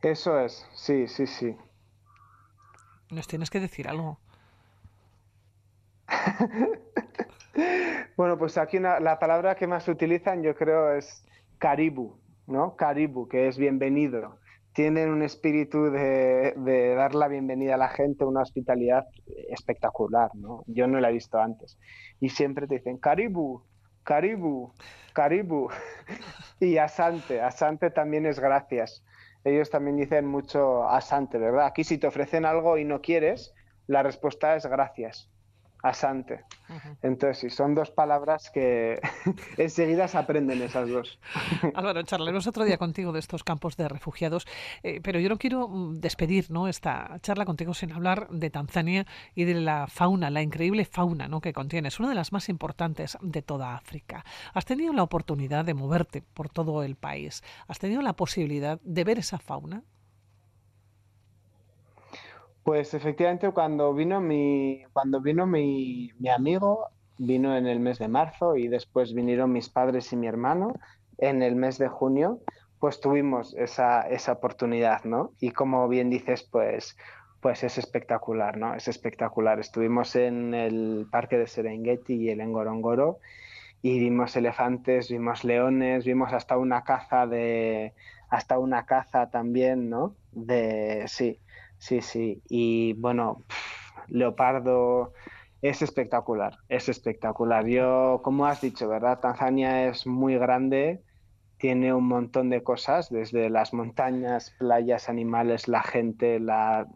[0.02, 1.56] Eso es, sí, sí, sí.
[3.10, 4.18] Nos tienes que decir algo.
[8.16, 11.24] bueno, pues aquí la palabra que más utilizan yo creo es
[11.58, 12.76] caribu, ¿no?
[12.76, 14.38] Caribu, que es bienvenido
[14.78, 19.08] tienen un espíritu de, dar la bienvenida a la gente, una hospitalidad
[19.48, 20.62] espectacular, ¿no?
[20.68, 21.80] Yo no la he visto antes.
[22.20, 23.64] Y siempre te dicen, Caribu,
[24.04, 24.72] Caribu,
[25.14, 25.68] Caribu.
[26.60, 29.02] y Asante, Asante también es gracias.
[29.42, 31.66] Ellos también dicen mucho Asante, ¿verdad?
[31.66, 33.52] Aquí si te ofrecen algo y no quieres,
[33.88, 35.28] la respuesta es gracias
[35.88, 36.44] asante.
[37.02, 39.00] Entonces, sí, son dos palabras que
[39.56, 41.18] enseguida se aprenden esas dos.
[41.74, 44.46] Álvaro, charlaremos otro día contigo de estos campos de refugiados,
[44.82, 46.68] eh, pero yo no quiero mm, despedir ¿no?
[46.68, 51.40] esta charla contigo sin hablar de Tanzania y de la fauna, la increíble fauna ¿no?
[51.40, 51.88] que contiene.
[51.88, 54.24] Es una de las más importantes de toda África.
[54.52, 57.42] Has tenido la oportunidad de moverte por todo el país.
[57.66, 59.84] ¿Has tenido la posibilidad de ver esa fauna?
[62.68, 68.08] Pues efectivamente cuando vino mi, cuando vino mi, mi, amigo, vino en el mes de
[68.08, 70.74] marzo y después vinieron mis padres y mi hermano
[71.16, 72.40] en el mes de junio,
[72.78, 75.32] pues tuvimos esa, esa oportunidad, ¿no?
[75.40, 76.98] Y como bien dices, pues,
[77.40, 78.74] pues es espectacular, ¿no?
[78.74, 79.58] Es espectacular.
[79.58, 83.16] Estuvimos en el parque de Serengeti y el Engorongoro
[83.80, 87.94] y vimos elefantes, vimos leones, vimos hasta una caza de,
[88.28, 90.16] hasta una caza también, ¿no?
[90.32, 91.40] De, sí,
[91.78, 92.42] Sí, sí.
[92.48, 93.42] Y bueno,
[94.08, 95.12] Leopardo
[95.62, 97.66] es espectacular, es espectacular.
[97.66, 99.20] Yo, como has dicho, ¿verdad?
[99.20, 101.02] Tanzania es muy grande,
[101.58, 106.86] tiene un montón de cosas, desde las montañas, playas, animales, la gente, la,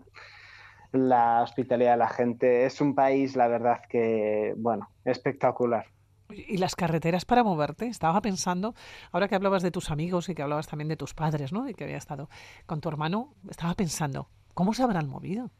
[0.93, 2.65] la hospitalidad de la gente.
[2.67, 5.87] Es un país, la verdad, que, bueno, espectacular.
[6.31, 7.87] ¿Y las carreteras para moverte?
[7.87, 8.75] Estaba pensando,
[9.11, 11.69] ahora que hablabas de tus amigos y que hablabas también de tus padres, ¿no?
[11.69, 12.31] Y que había estado
[12.65, 15.51] con tu hermano, estaba pensando, ¿cómo se habrán movido?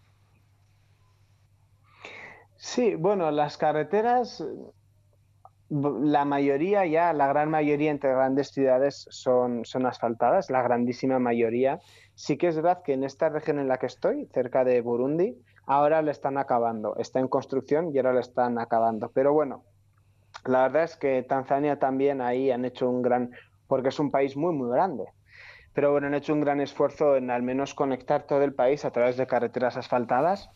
[2.57, 4.45] Sí, bueno, las carreteras,
[5.69, 11.81] la mayoría ya, la gran mayoría entre grandes ciudades son, son asfaltadas, la grandísima mayoría.
[12.15, 15.37] Sí que es verdad que en esta región en la que estoy, cerca de Burundi,
[15.67, 16.95] ahora le están acabando.
[16.97, 19.11] Está en construcción y ahora le están acabando.
[19.13, 19.65] Pero bueno,
[20.45, 23.31] la verdad es que Tanzania también ahí han hecho un gran,
[23.67, 25.05] porque es un país muy, muy grande.
[25.75, 28.91] Pero bueno, han hecho un gran esfuerzo en al menos conectar todo el país a
[28.91, 30.51] través de carreteras asfaltadas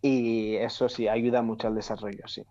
[0.00, 2.42] y eso sí, ayuda mucho al desarrollo, sí.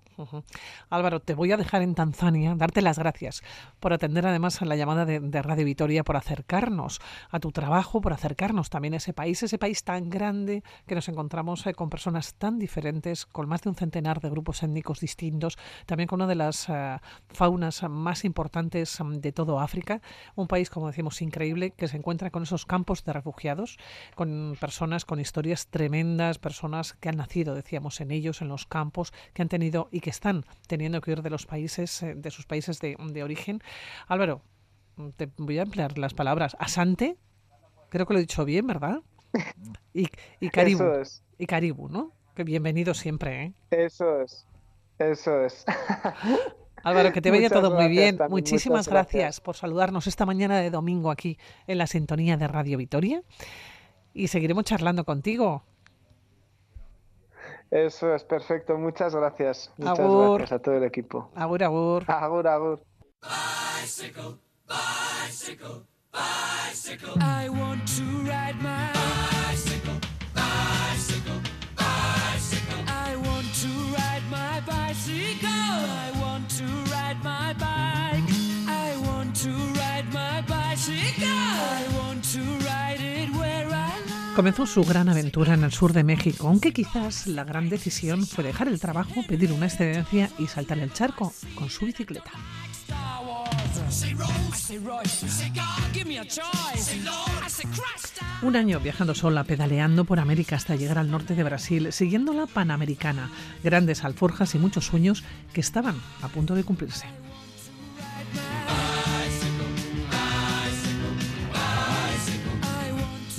[0.90, 3.42] Álvaro, te voy a dejar en Tanzania, darte las gracias
[3.80, 8.14] por atender además a la llamada de, Radio Vitoria, por acercarnos a tu trabajo, por
[8.14, 12.36] acercarnos también a ese país, ese país tan grande que nos encontramos eh, con personas
[12.36, 16.36] tan diferentes, con más de un centenar de grupos étnicos distintos, también con una de
[16.36, 20.02] las eh, faunas más importantes mm, de todo África,
[20.36, 23.78] un país, como decimos, increíble, que se encuentra con esos campos de refugiados,
[24.16, 29.14] con personas con historias tremendas, personas que han nacido, decíamos, en ellos, en los campos,
[29.34, 32.46] que han tenido y que están teniendo que ir de los países, eh, de sus
[32.46, 33.62] países de, origen.
[34.08, 34.42] Álvaro,
[35.18, 37.18] te voy a emplear las palabras asante,
[37.90, 39.00] creo que lo he dicho bien, ¿verdad?
[39.94, 40.08] Y,
[40.40, 40.84] y Caribu.
[41.38, 42.12] Y Caribu, ¿no?
[42.36, 43.54] Que bienvenido siempre, ¿eh?
[43.72, 44.46] Eso es.
[44.98, 45.66] Eso es.
[46.84, 48.18] Álvaro, que te vaya todo muy bien.
[48.30, 49.42] Muchísimas gracias.
[49.42, 53.22] por saludarnos esta mañana de domingo aquí en la sintonía de Radio Vitoria.
[54.14, 55.64] Y seguiremos charlando contigo.
[57.72, 59.72] Eso es perfecto, muchas gracias.
[59.78, 61.32] Muchas gracias a todo el equipo.
[61.36, 62.04] Agur, agur.
[62.06, 62.84] Agur, agur.
[63.22, 64.36] Bicycle,
[64.68, 67.14] bicycle, bicycle.
[67.22, 69.71] I want to ride my bicycle, bicycle,
[84.36, 88.46] Comenzó su gran aventura en el sur de México, aunque quizás la gran decisión fue
[88.46, 92.32] dejar el trabajo, pedir una excedencia y saltar el charco con su bicicleta.
[98.42, 102.48] Un año viajando sola, pedaleando por América hasta llegar al norte de Brasil, siguiendo la
[102.48, 103.30] Panamericana,
[103.64, 107.06] grandes alforjas y muchos sueños que estaban a punto de cumplirse.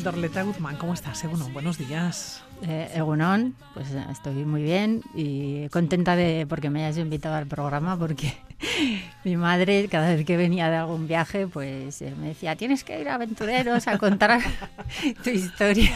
[0.03, 1.23] Dorleta Guzmán, ¿cómo estás?
[1.23, 2.43] Egunon, buenos días.
[2.63, 7.47] Eh, Egunon, pues eh, estoy muy bien y contenta de porque me hayas invitado al
[7.47, 8.37] programa porque
[9.25, 13.01] mi madre cada vez que venía de algún viaje pues eh, me decía tienes que
[13.01, 14.41] ir a aventureros a contar
[15.25, 15.93] tu historia.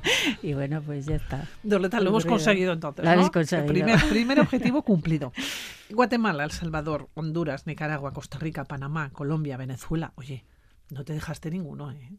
[0.42, 1.48] Y bueno, pues ya está.
[1.64, 3.04] Dorleta, lo hemos conseguido entonces.
[3.04, 3.66] Lo habéis conseguido.
[3.66, 5.32] Primer, primer objetivo cumplido.
[5.90, 10.12] Guatemala, El Salvador, Honduras, Nicaragua, Costa Rica, Panamá, Colombia, Venezuela.
[10.14, 10.44] Oye,
[10.90, 12.10] no te dejaste ninguno, ¿eh?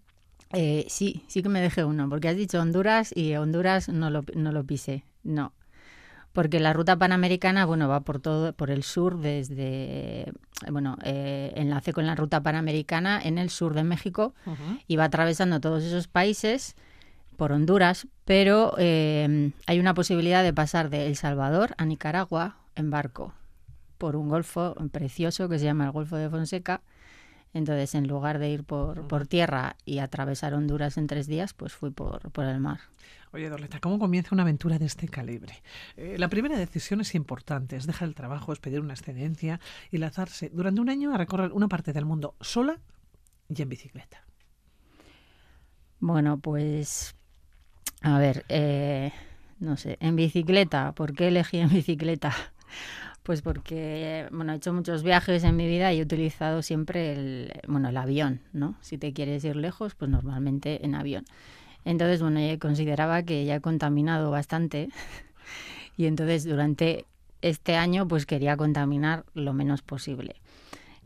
[0.51, 4.23] Eh, sí, sí que me dejé uno, porque has dicho Honduras y Honduras no lo,
[4.35, 5.53] no lo pisé, no.
[6.33, 10.31] Porque la ruta panamericana, bueno, va por todo, por el sur, desde,
[10.71, 14.33] bueno, eh, enlace con la ruta panamericana en el sur de México
[14.87, 16.75] y va atravesando todos esos países
[17.35, 22.89] por Honduras, pero eh, hay una posibilidad de pasar de El Salvador a Nicaragua en
[22.89, 23.33] barco
[23.97, 26.81] por un golfo precioso que se llama el Golfo de Fonseca
[27.53, 31.73] entonces, en lugar de ir por, por tierra y atravesar Honduras en tres días, pues
[31.73, 32.79] fui por, por el mar.
[33.31, 35.61] Oye, Dorleta, ¿cómo comienza una aventura de este calibre?
[35.97, 39.59] Eh, la primera decisión es importante, es dejar el trabajo, es pedir una excedencia
[39.91, 42.79] y lanzarse durante un año a recorrer una parte del mundo sola
[43.47, 44.23] y en bicicleta.
[45.99, 47.15] Bueno, pues,
[48.01, 49.11] a ver, eh,
[49.59, 52.33] no sé, en bicicleta, ¿por qué elegí en bicicleta?
[53.29, 57.51] Pues porque, bueno, he hecho muchos viajes en mi vida y he utilizado siempre el,
[57.67, 58.75] bueno, el avión, ¿no?
[58.81, 61.25] Si te quieres ir lejos, pues normalmente en avión.
[61.85, 64.89] Entonces, bueno, yo consideraba que ya he contaminado bastante
[65.95, 67.05] y entonces durante
[67.43, 70.37] este año pues quería contaminar lo menos posible.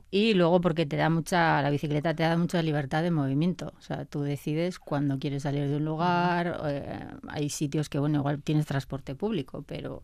[0.10, 3.74] Y luego porque te da mucha, la bicicleta te da mucha libertad de movimiento.
[3.78, 6.58] O sea, tú decides cuándo quieres salir de un lugar.
[6.68, 10.04] Eh, hay sitios que, bueno, igual tienes transporte público, pero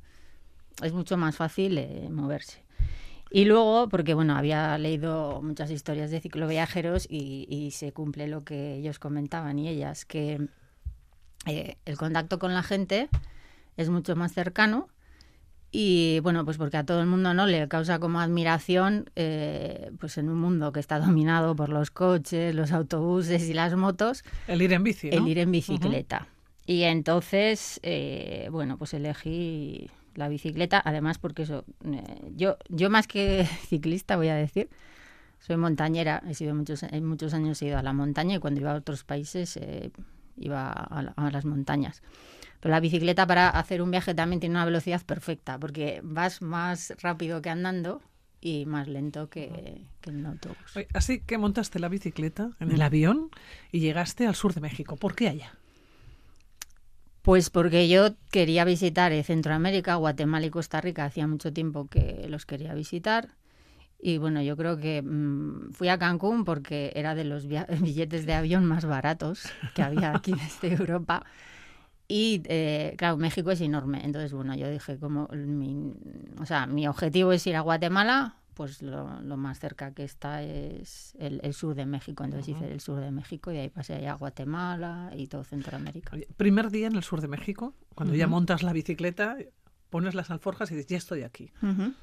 [0.83, 2.63] es mucho más fácil eh, moverse.
[3.31, 8.43] Y luego, porque bueno, había leído muchas historias de cicloviajeros y, y se cumple lo
[8.43, 10.47] que ellos comentaban y ellas, que
[11.45, 13.07] eh, el contacto con la gente
[13.77, 14.87] es mucho más cercano
[15.71, 20.17] y bueno, pues porque a todo el mundo no le causa como admiración, eh, pues
[20.17, 24.23] en un mundo que está dominado por los coches, los autobuses y las motos.
[24.47, 25.09] El ir en bici.
[25.11, 26.27] El ir en bicicleta.
[26.65, 27.79] Y entonces,
[28.51, 34.27] bueno, pues elegí la bicicleta, además porque eso, eh, yo, yo más que ciclista voy
[34.27, 34.69] a decir,
[35.39, 38.59] soy montañera, he sido muchos, en muchos años he ido a la montaña y cuando
[38.61, 39.91] iba a otros países eh,
[40.37, 42.03] iba a, la- a las montañas.
[42.59, 46.93] Pero la bicicleta para hacer un viaje también tiene una velocidad perfecta, porque vas más
[47.01, 48.01] rápido que andando
[48.41, 50.57] y más lento que, que en autobús.
[50.93, 53.29] Así que montaste la bicicleta en el avión
[53.71, 54.95] y llegaste al sur de México.
[54.97, 55.53] ¿Por qué allá?
[57.21, 61.05] Pues porque yo quería visitar eh, Centroamérica, Guatemala y Costa Rica.
[61.05, 63.29] Hacía mucho tiempo que los quería visitar.
[64.01, 67.47] Y bueno, yo creo que mm, fui a Cancún porque era de los
[67.81, 71.25] billetes de avión más baratos que había aquí desde Europa.
[72.07, 74.01] Y eh, claro, México es enorme.
[74.03, 75.93] Entonces, bueno, yo dije, como mi,
[76.39, 80.43] o sea, mi objetivo es ir a Guatemala, pues lo, lo más cerca que está
[80.43, 82.25] es el, el sur de México.
[82.25, 85.45] Entonces hice el sur de México y de ahí pasé allá a Guatemala y todo
[85.45, 86.17] Centroamérica.
[86.35, 89.37] Primer día en el sur de México, cuando ya montas la bicicleta,
[89.89, 91.53] pones las alforjas y dices, ya estoy aquí.
[91.61, 91.93] Ujú.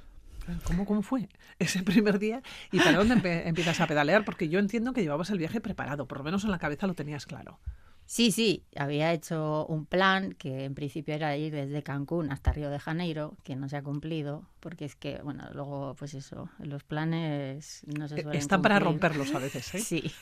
[0.65, 1.29] ¿Cómo, ¿Cómo fue
[1.59, 2.41] ese primer día?
[2.73, 4.25] ¿Y para dónde empiezas a pedalear?
[4.25, 6.95] Porque yo entiendo que llevabas el viaje preparado, por lo menos en la cabeza lo
[6.95, 7.61] tenías claro.
[8.07, 12.71] Sí, sí, había hecho un plan que en principio era ir desde Cancún hasta Río
[12.71, 16.85] de Janeiro, que no se ha cumplido, porque es que, bueno, luego, pues eso, los
[16.85, 19.81] planes no se E- suelen Están para romperlos a veces, ¿eh?
[19.85, 20.13] Sí.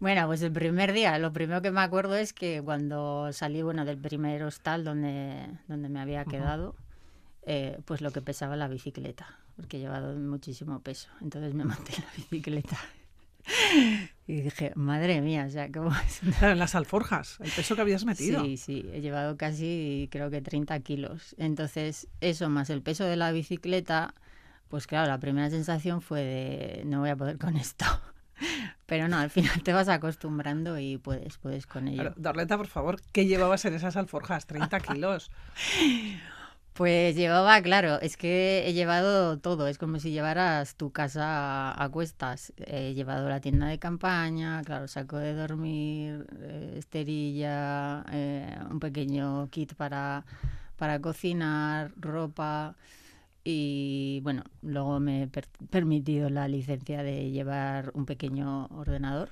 [0.00, 3.84] Bueno, pues el primer día, lo primero que me acuerdo es que cuando salí, bueno,
[3.84, 6.74] del primer hostal donde, donde me había quedado,
[7.46, 11.08] eh, pues lo que pesaba la bicicleta, porque he llevado muchísimo peso.
[11.20, 12.76] Entonces me monté en la bicicleta
[14.26, 16.20] y dije, madre mía, o sea, ¿cómo es?
[16.38, 18.42] Claro, en las alforjas, el peso que habías metido.
[18.44, 21.34] Sí, sí, he llevado casi creo que 30 kilos.
[21.38, 24.14] Entonces, eso más el peso de la bicicleta,
[24.68, 27.84] pues claro, la primera sensación fue de no voy a poder con esto.
[28.86, 32.02] Pero no, al final te vas acostumbrando y puedes, puedes con ello.
[32.02, 34.46] Claro, Dorleta, por favor, ¿qué llevabas en esas alforjas?
[34.46, 35.30] 30 kilos.
[36.74, 41.88] Pues llevaba, claro, es que he llevado todo, es como si llevaras tu casa a,
[41.90, 42.52] cuestas.
[42.56, 49.48] He llevado la tienda de campaña, claro, saco de dormir, eh, esterilla, eh, un pequeño
[49.50, 50.26] kit para,
[50.76, 52.74] para cocinar, ropa
[53.44, 59.30] y bueno, luego me he per- permitido la licencia de llevar un pequeño ordenador,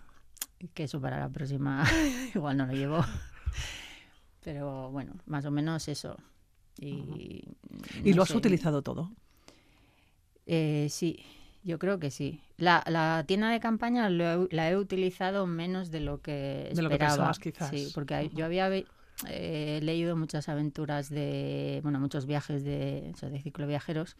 [0.74, 1.84] que eso para la próxima
[2.34, 3.04] igual no lo llevo.
[4.44, 6.16] Pero bueno, más o menos eso.
[6.80, 7.44] Y,
[8.04, 9.12] ¿Y no lo has sé, utilizado todo?
[10.46, 11.24] eh, sí,
[11.64, 12.40] yo creo que sí.
[12.56, 16.88] La, la tienda de campaña lo la he utilizado menos de lo que De lo
[16.90, 16.98] que esperaba.
[16.98, 17.70] pensabas, quizás.
[17.70, 18.70] Sí, porque yo había
[19.28, 24.16] eh, leído muchas aventuras de, bueno, muchos viajes de, o sea, de cicloviajeros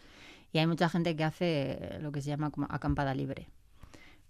[0.53, 3.49] y hay mucha gente que hace lo que se llama como acampada libre.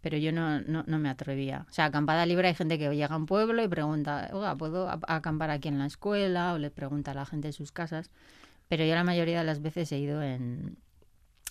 [0.03, 1.65] Pero yo no, no, no me atrevía.
[1.71, 4.91] O sea, acampada libre hay gente que llega a un pueblo y pregunta, oiga, ¿puedo
[4.91, 6.53] acampar aquí en la escuela?
[6.53, 8.11] O le pregunta a la gente de sus casas.
[8.69, 10.77] Pero yo la mayoría de las veces he ido en,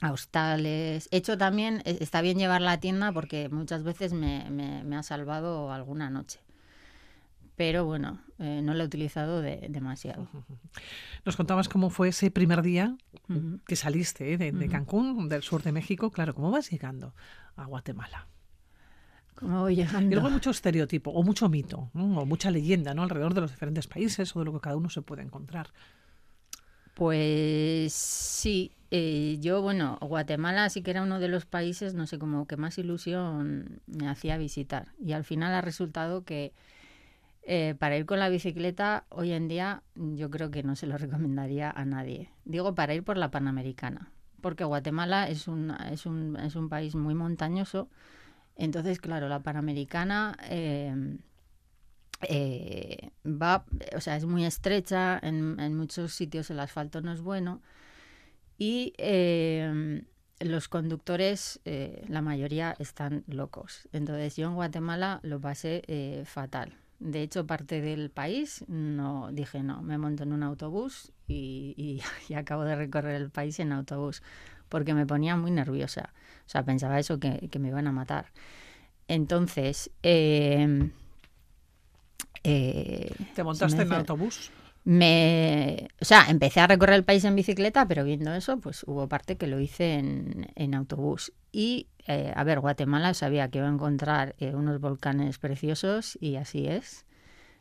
[0.01, 1.07] a hostales.
[1.11, 4.97] He hecho también, e- está bien llevar la tienda porque muchas veces me, me- me
[4.97, 6.39] ha salvado alguna noche.
[7.55, 10.27] Pero bueno, eh, no lo he utilizado de- demasiado.
[11.25, 12.95] Nos contabas cómo fue ese primer día
[13.65, 14.37] que saliste ¿eh?
[14.37, 16.11] de, de Cancún, del sur de México.
[16.11, 17.13] Claro, ¿cómo vas llegando
[17.55, 18.27] a Guatemala?
[19.41, 22.21] ¿Cómo voy Y luego hay mucho estereotipo o mucho mito ¿no?
[22.21, 23.01] o mucha leyenda ¿no?
[23.01, 25.71] alrededor de los diferentes países o de lo que cada uno se puede encontrar.
[26.93, 32.19] Pues sí, eh, yo, bueno, Guatemala sí que era uno de los países, no sé,
[32.19, 34.89] como que más ilusión me hacía visitar.
[35.03, 36.53] Y al final ha resultado que
[37.41, 40.99] eh, para ir con la bicicleta, hoy en día yo creo que no se lo
[40.99, 42.29] recomendaría a nadie.
[42.45, 46.93] Digo para ir por la Panamericana, porque Guatemala es un, es un, es un país
[46.93, 47.89] muy montañoso.
[48.55, 50.37] Entonces, claro, la Panamericana...
[50.49, 51.17] eh,
[52.29, 57.61] eh, va, o sea, es muy estrecha, en, muchos sitios el asfalto no es bueno
[58.57, 60.03] y eh,
[60.39, 63.87] los conductores, eh, la mayoría están locos.
[63.93, 66.73] Entonces yo en Guatemala lo pasé eh, fatal.
[66.99, 72.01] De hecho, parte del país, no dije no, me monto en un autobús y, y-
[72.29, 74.21] y acabo de recorrer el país en autobús,
[74.69, 76.13] porque me ponía muy nerviosa.
[76.45, 78.25] O sea, pensaba eso, que, que me iban a matar.
[79.07, 80.89] Entonces, eh,
[82.43, 84.51] eh, ¿Te montaste en autobús?
[84.83, 89.07] me, o sea, empecé a recorrer el país en bicicleta, pero viendo eso, pues hubo
[89.07, 91.33] parte que lo hice en, en autobús.
[91.51, 96.35] Y, eh, a ver, Guatemala sabía que iba a encontrar eh, unos volcanes preciosos y
[96.37, 97.05] así es.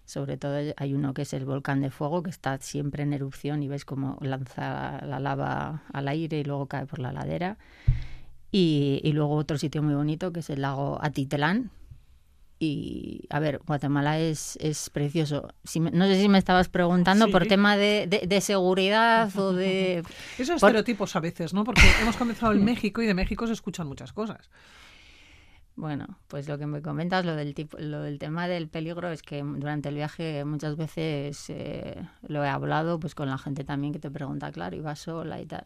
[0.06, 3.62] Sobre todo hay uno que es el volcán de fuego, que está siempre en erupción
[3.62, 7.58] y ves cómo lanza la lava al aire y luego cae por la ladera.
[8.52, 11.70] Y, y luego otro sitio muy bonito que es el lago Atitlán,
[12.62, 15.48] Y, a ver, Guatemala es, es precioso.
[15.64, 19.54] Si me- no sé si me estabas preguntando por tema de, de- de seguridad o
[19.54, 20.02] de...
[20.38, 21.64] Esos Por- estereotipos a veces, ¿no?
[21.64, 24.50] Porque hemos comenzado en México y de México se escuchan muchas cosas.
[25.76, 29.22] Bueno, pues lo que me comentas, lo del, tipo, lo del tema del peligro, es
[29.22, 31.96] que durante el viaje muchas veces eh,
[32.28, 35.46] lo he hablado pues con la gente también que te pregunta, claro, iba sola y
[35.46, 35.64] tal.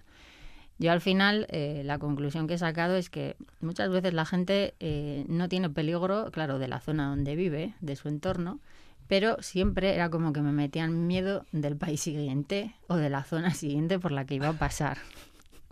[0.79, 4.75] Yo al final eh, la conclusión que he sacado es que muchas veces la gente
[4.81, 8.61] eh, no tiene peligro, claro, de la zona donde vive, de su entorno,
[9.07, 13.55] pero siempre era como que me metían miedo del país siguiente o de la zona
[13.55, 14.99] siguiente por la que iba a pasar.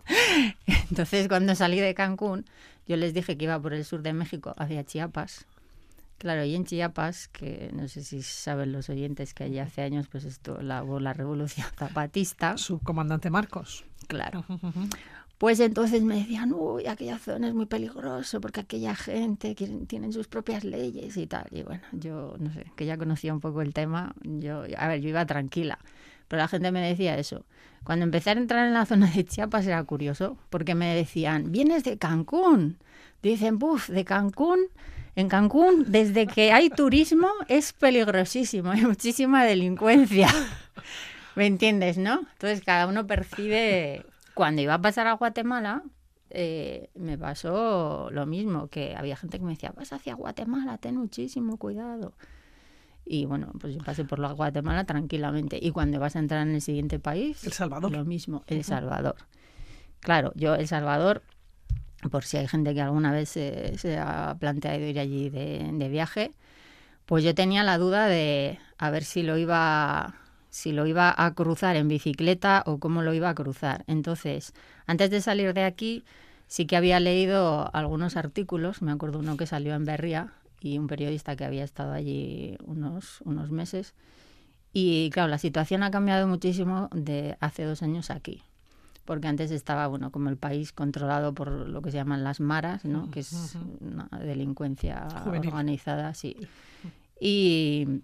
[0.89, 2.45] Entonces, cuando salí de Cancún,
[2.87, 5.45] yo les dije que iba por el sur de México hacia Chiapas.
[6.17, 10.07] Claro, y en Chiapas, que no sé si saben los oyentes que allí hace años
[10.09, 13.83] pues esto la, la revolución zapatista, Subcomandante Marcos.
[14.07, 14.43] Claro.
[15.37, 20.13] Pues entonces me decían, uy, aquella zona es muy peligroso porque aquella gente quieren- tienen
[20.13, 21.47] sus propias leyes y tal.
[21.51, 25.01] Y bueno, yo no sé, que ya conocía un poco el tema, yo, a ver,
[25.01, 25.79] yo iba tranquila,
[26.29, 27.45] pero la gente me decía eso.
[27.83, 31.83] Cuando empecé a entrar en la zona de Chiapas era curioso, porque me decían, vienes
[31.83, 32.77] de Cancún.
[33.21, 34.59] Dicen, buf, de Cancún.
[35.15, 40.29] En Cancún, desde que hay turismo, es peligrosísimo, hay muchísima delincuencia.
[41.35, 42.19] ¿Me entiendes, no?
[42.33, 44.05] Entonces cada uno percibe.
[44.33, 45.83] Cuando iba a pasar a Guatemala,
[46.29, 50.97] eh, me pasó lo mismo, que había gente que me decía, vas hacia Guatemala, ten
[50.97, 52.13] muchísimo cuidado.
[53.05, 55.59] Y bueno, pues yo pasé por la Guatemala tranquilamente.
[55.61, 57.91] Y cuando vas a entrar en el siguiente país, El Salvador.
[57.91, 59.15] lo mismo, El Salvador.
[59.99, 61.21] Claro, yo El Salvador,
[62.09, 65.89] por si hay gente que alguna vez se, se ha planteado ir allí de, de
[65.89, 66.31] viaje,
[67.05, 70.15] pues yo tenía la duda de a ver si lo iba
[70.53, 73.83] si lo iba a cruzar en bicicleta o cómo lo iba a cruzar.
[73.87, 74.53] Entonces,
[74.85, 76.03] antes de salir de aquí,
[76.45, 80.31] sí que había leído algunos artículos, me acuerdo uno que salió en Berria
[80.61, 83.95] y un periodista que había estado allí unos, unos meses.
[84.73, 88.43] Y claro, la situación ha cambiado muchísimo de hace dos años aquí.
[89.05, 92.85] Porque antes estaba, bueno, como el país controlado por lo que se llaman las maras,
[92.85, 93.09] ¿no?
[93.09, 95.49] Que es una delincuencia Juvenil.
[95.49, 96.37] organizada, sí.
[97.19, 98.03] Y,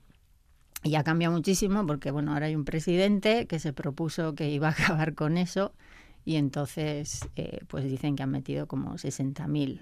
[0.84, 4.69] y ha cambiado muchísimo porque, bueno, ahora hay un presidente que se propuso que iba
[4.69, 5.73] a acabar con eso
[6.25, 9.82] y entonces, eh, pues dicen que han metido como 60.000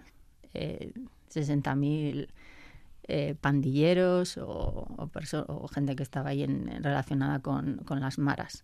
[0.53, 0.91] eh,
[1.29, 2.29] 60.000
[3.09, 4.87] eh, pandilleros o,
[5.47, 8.63] o, gente que estaba ahí en- relacionada con, con las maras.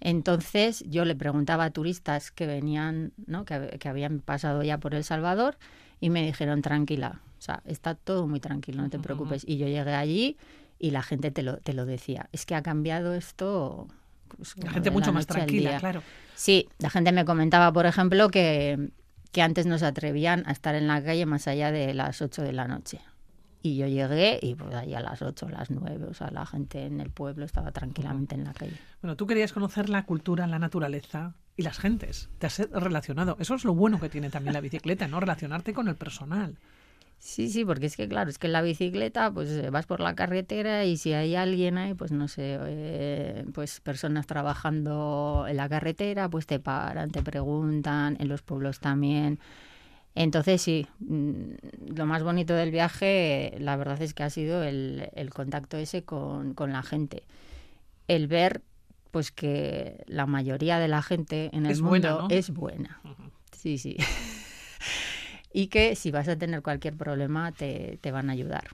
[0.00, 3.44] Entonces yo le preguntaba a turistas que venían, ¿no?
[3.44, 5.58] que, que habían pasado ya por El Salvador
[6.00, 9.44] y me dijeron tranquila, o sea, está todo muy tranquilo, no te preocupes.
[9.46, 10.36] Y yo llegué allí
[10.82, 13.86] y la gente te lo, te lo decía, es que ha cambiado esto.
[14.36, 16.02] pues, La gente mucho la más tranquila, claro.
[16.34, 18.90] Sí, la gente me comentaba, por ejemplo, que,
[19.30, 22.42] que antes no se atrevían a estar en la calle más allá de las 8
[22.42, 23.00] de la noche.
[23.62, 26.44] Y yo llegué y pues ahí a las 8, a las 9, o sea, la
[26.46, 28.76] gente en el pueblo estaba tranquilamente en la calle.
[29.00, 32.28] Bueno, tú querías conocer la cultura, la naturaleza y las gentes.
[32.38, 33.36] Te has relacionado.
[33.38, 35.20] Eso es lo bueno que tiene también la bicicleta, ¿no?
[35.20, 36.58] Relacionarte con el personal.
[37.24, 40.00] Sí, sí, porque es que claro, es que en la bicicleta pues eh, vas por
[40.00, 45.56] la carretera y si hay alguien ahí, pues no sé, eh, pues personas trabajando en
[45.56, 49.38] la carretera, pues te paran, te preguntan, en los pueblos también.
[50.16, 55.08] Entonces sí, mm, lo más bonito del viaje, la verdad es que ha sido el,
[55.14, 57.22] el contacto ese con, con la gente.
[58.08, 58.62] El ver
[59.12, 62.26] pues que la mayoría de la gente en el Es mundo buena, ¿no?
[62.30, 63.00] es buena.
[63.52, 63.96] Sí, sí.
[65.52, 68.64] y que si vas a tener cualquier problema te, te van a ayudar.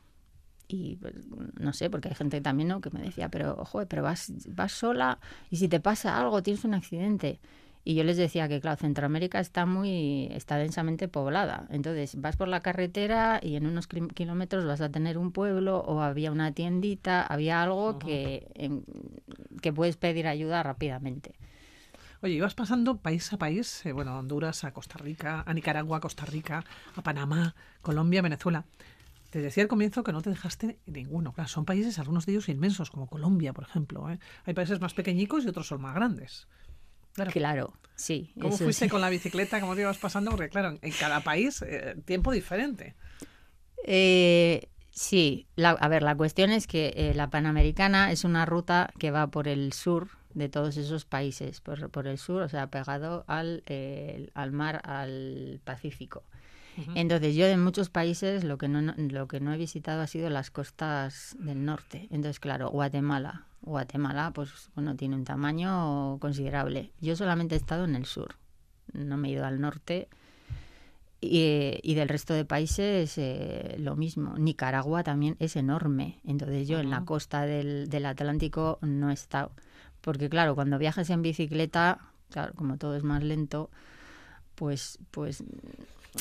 [0.71, 1.15] Y pues,
[1.59, 2.81] no sé, porque hay gente también ¿no?
[2.83, 5.19] que me decía, pero ojo, pero vas, vas sola
[5.51, 7.41] y si te pasa algo, tienes un accidente.
[7.85, 11.67] Y yo les decía que, claro, Centroamérica está muy, está densamente poblada.
[11.71, 16.03] Entonces vas por la carretera y en unos kilómetros vas a tener un pueblo o
[16.03, 18.85] había una tiendita, había algo que, en-
[19.63, 21.35] que puedes pedir ayuda rápidamente.
[22.21, 25.99] Oye, ibas pasando país a país, eh, bueno, a Honduras, a Costa Rica, a Nicaragua,
[25.99, 26.65] a Costa Rica,
[26.97, 28.65] a Panamá, Colombia, Venezuela.
[29.31, 31.33] Te decía al comienzo que no te dejaste ninguno.
[31.33, 34.11] Claro, son países, algunos de ellos inmensos, como Colombia, por ejemplo.
[34.11, 34.19] ¿eh?
[34.47, 36.49] Hay países más pequeñicos y otros son más grandes.
[37.13, 37.31] Claro.
[37.31, 38.33] Claro, sí.
[38.41, 38.91] ¿Cómo fuiste sí.
[38.91, 39.61] con la bicicleta?
[39.61, 40.31] ¿Cómo te ibas pasando?
[40.33, 42.95] Porque, claro, en cada país, eh, tiempo diferente.
[43.85, 48.91] Eh, sí, la- a ver, la cuestión es que eh, la Panamericana es una ruta
[48.99, 52.69] que va por el sur de todos esos países, por, por el sur, o sea,
[52.69, 56.23] pegado al, eh, al mar, al Pacífico.
[56.95, 60.07] Entonces, yo de muchos países lo que, no, no- lo que no he visitado ha
[60.07, 62.07] sido las costas del norte.
[62.11, 63.47] Entonces, claro, Guatemala.
[63.63, 66.93] Guatemala, pues bueno, tiene un tamaño considerable.
[67.01, 68.37] Yo solamente he estado en el sur,
[68.93, 70.07] no me he ido al norte.
[71.21, 74.39] Y, y del resto de países eh, lo mismo.
[74.39, 76.21] Nicaragua también es enorme.
[76.25, 79.51] Entonces yo en la costa del, del Atlántico no he estado.
[80.01, 81.99] Porque claro, cuando viajas en bicicleta,
[82.31, 83.71] claro, como todo es más lento,
[84.55, 85.43] pues, pues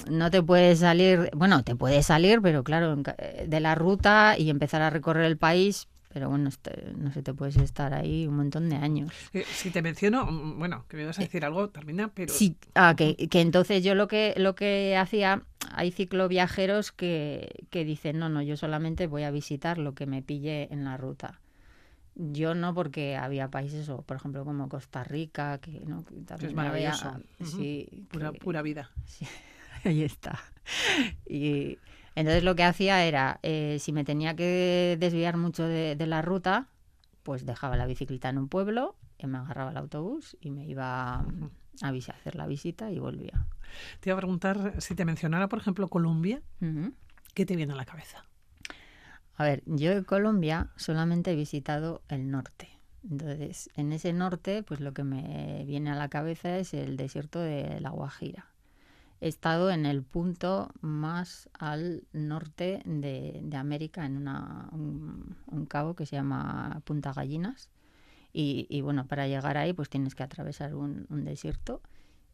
[0.09, 4.49] no te puedes salir, bueno, te puedes salir, pero claro, eh, de la ruta y
[4.49, 8.35] empezar a recorrer el país, pero bueno, este- no sé, te puedes estar ahí un
[8.37, 9.11] montón de años.
[9.33, 12.55] Eh, si te menciono, mm, bueno, que me vas a decir algo, termina, pero Sí,
[12.75, 18.19] ah, que, que entonces yo lo que lo que hacía, hay cicloviajeros que, que dicen,
[18.19, 21.39] no, no, yo solamente voy a visitar lo que me pille en la ruta.
[22.19, 26.03] Yo no, porque había países, o por ejemplo como Costa Rica, que, ¿no?
[26.03, 27.21] que también había- maravilloso.
[27.39, 27.45] Ujú.
[27.57, 28.89] sí, pura, que- pura vida.
[29.05, 29.27] Sí,
[29.85, 30.39] ahí está.
[31.27, 31.77] Y
[32.15, 36.21] entonces lo que hacía era, eh, si me tenía que desviar mucho de, de la
[36.23, 36.69] ruta,
[37.23, 41.19] pues dejaba la bicicleta en un pueblo, y me agarraba el autobús y me iba
[41.19, 43.45] a visi- a hacer la visita y volvía.
[43.99, 46.41] Te iba a preguntar si te mencionara, por ejemplo, Colombia.
[47.35, 48.23] ¿qué te viene a la cabeza?
[49.37, 52.69] A ver, yo en Colombia solamente he visitado el norte.
[53.09, 57.39] Entonces, en ese norte, pues lo que me viene a la cabeza es el desierto
[57.39, 58.47] de La Guajira.
[59.21, 66.07] He estado en el punto más al norte de, América, en una, un, cabo que
[66.07, 67.69] se llama Punta Gallinas.
[68.33, 71.81] Y, bueno, para llegar ahí, pues tienes que atravesar un, un desierto.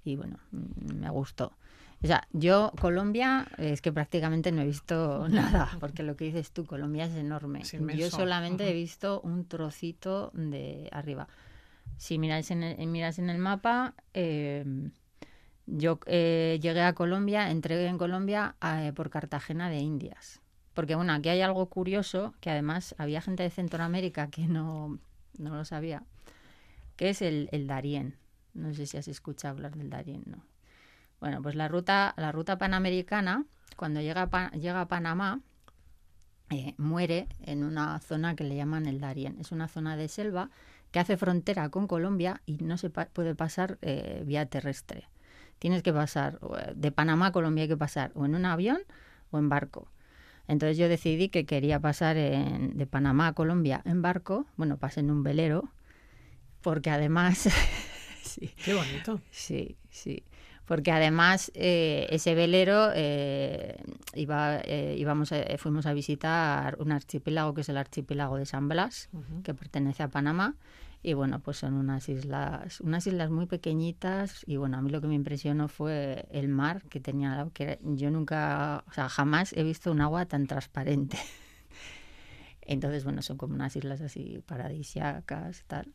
[0.03, 1.53] Y bueno, mm, me gustó.
[2.03, 6.51] O sea, yo Colombia es que prácticamente no he visto nada, porque lo que dices
[6.51, 7.61] tú, Colombia es enorme.
[7.61, 11.29] Es yo solamente he visto un trocito de arriba.
[11.97, 14.65] Si miráis en el, miras en el mapa, eh,
[15.65, 20.41] yo eh, llegué a Colombia, entré en Colombia eh, por Cartagena de Indias.
[20.73, 24.99] Porque bueno, aquí hay algo curioso, que además había gente de Centroamérica que no,
[25.37, 26.03] no lo sabía,
[26.97, 28.17] que es el, el Darién.
[28.53, 30.43] No sé si has escuchado hablar del Darién, ¿no?
[31.23, 33.45] Bueno, pues la ruta, la ruta panamericana,
[33.77, 35.39] cuando llega a, llega a Panamá,
[36.49, 39.37] eh, muere en una zona que le llaman el Darién.
[39.39, 40.49] Es una zona de selva
[40.91, 45.07] que hace frontera con Colombia y no se pa- puede pasar eh, vía terrestre.
[45.59, 48.79] Tienes que pasar, eh, de Panamá a Colombia hay que pasar o en un avión
[49.31, 49.87] o en barco.
[50.49, 54.99] Entonces yo decidí que quería pasar en- de Panamá a Colombia en barco, bueno, pasé
[54.99, 55.71] en un velero,
[56.61, 57.47] porque además,
[58.23, 59.21] sí, Qué bonito.
[59.31, 60.21] Sí, sí.
[60.65, 63.75] Porque además eh, ese velero eh,
[64.15, 68.69] iba, eh, íbamos a- fuimos a visitar un archipiélago que es el archipiélago de San
[68.69, 69.09] Blas,
[69.43, 70.55] que pertenece a Panamá.
[71.05, 74.43] Y bueno, pues son unas islas, unas islas muy pequeñitas.
[74.47, 78.09] Y bueno, a mí lo que me impresionó fue el mar que tenía, que yo
[78.09, 81.17] nunca, o sea, jamás he visto un agua tan transparente.
[82.61, 85.93] Entonces, bueno, son como unas islas así paradisiacas y tal.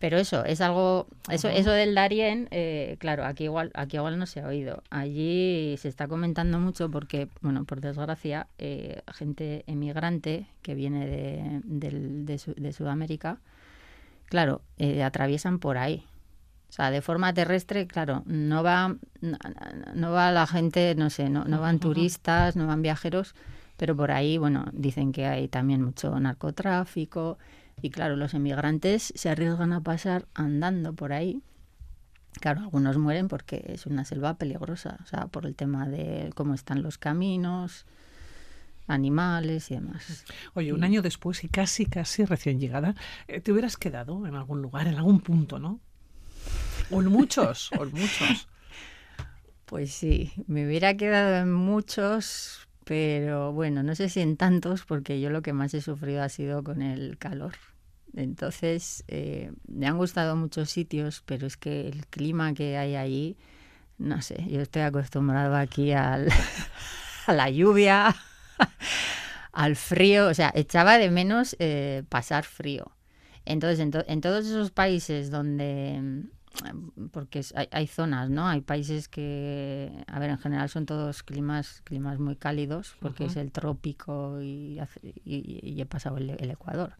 [0.00, 4.24] Pero eso, es algo, eso, eso del Darién, eh, claro, aquí igual, aquí igual no
[4.26, 4.82] se ha oído.
[4.88, 11.60] Allí se está comentando mucho porque, bueno, por desgracia, eh, gente emigrante que viene de,
[11.64, 13.38] del- de, de Sudamérica,
[14.30, 16.02] claro, eh, atraviesan por ahí.
[16.70, 19.38] O sea, de forma terrestre, claro, no va, no,
[19.94, 23.34] no va la gente, no sé, no, no van turistas, no van viajeros,
[23.76, 27.38] pero por ahí, bueno, dicen que hay también mucho narcotráfico
[27.82, 31.42] y claro, los emigrantes se arriesgan a pasar andando por ahí.
[32.40, 36.54] Claro, algunos mueren porque es una selva peligrosa, o sea, por el tema de cómo
[36.54, 37.86] están los caminos,
[38.86, 40.24] animales y demás.
[40.54, 42.94] Oye, un año después y casi, casi recién llegada,
[43.28, 45.80] eh, te hubieras quedado en algún lugar, en algún punto, ¿no?
[46.90, 48.48] O en muchos, o en muchos.
[49.66, 55.20] Pues sí, me hubiera quedado en muchos, pero bueno, no sé si en tantos, porque
[55.20, 57.52] yo lo que más he sufrido ha sido con el calor.
[58.16, 63.36] Entonces, eh, me han gustado muchos sitios, pero es que el clima que hay ahí,
[63.98, 66.28] no sé, yo estoy acostumbrado aquí al,
[67.26, 68.14] a la lluvia,
[69.52, 72.92] al frío, o sea, echaba de menos eh, pasar frío.
[73.44, 78.46] Entonces, en, to- en todos esos países donde, mm, porque hay, hay zonas, ¿no?
[78.48, 83.36] Hay países que, a ver, en general son todos climas, climas muy cálidos, porque es
[83.36, 84.80] el trópico y,
[85.24, 86.94] y- y he pasado el, el Ecuador.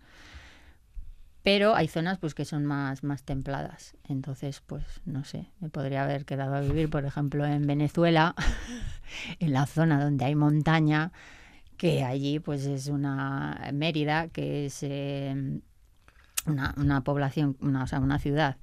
[1.42, 3.96] Pero hay zonas pues que son más, más templadas.
[4.08, 8.34] Entonces, pues no sé, me podría haber quedado a vivir, por ejemplo, en Venezuela,
[9.38, 11.12] en la zona donde hay montaña,
[11.76, 15.60] que allí pues es una Mérida, que es eh,
[16.46, 18.58] una, una población, una, o sea, una ciudad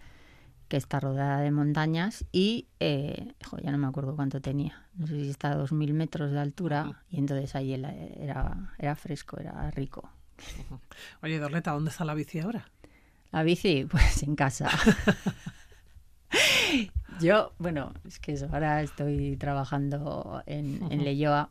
[0.68, 5.08] que está rodeada de montañas y eh, jo, ya no me acuerdo cuánto tenía, no
[5.08, 9.72] sé si está a 2.000 metros de altura y entonces ahí era, era fresco, era
[9.72, 10.12] rico.
[11.22, 12.70] Oye, Dorleta, ¿dónde está la bici ahora?
[13.32, 14.70] La bici, pues en casa.
[17.20, 21.50] Yo, bueno, es que eso, ahora estoy trabajando en, en Leyoa,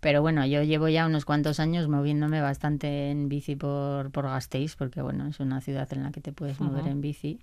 [0.00, 4.76] pero bueno, yo llevo ya unos cuantos años moviéndome bastante en bici por, por Gasteiz,
[4.76, 7.40] porque bueno, es una ciudad en la que te puedes mover en bici.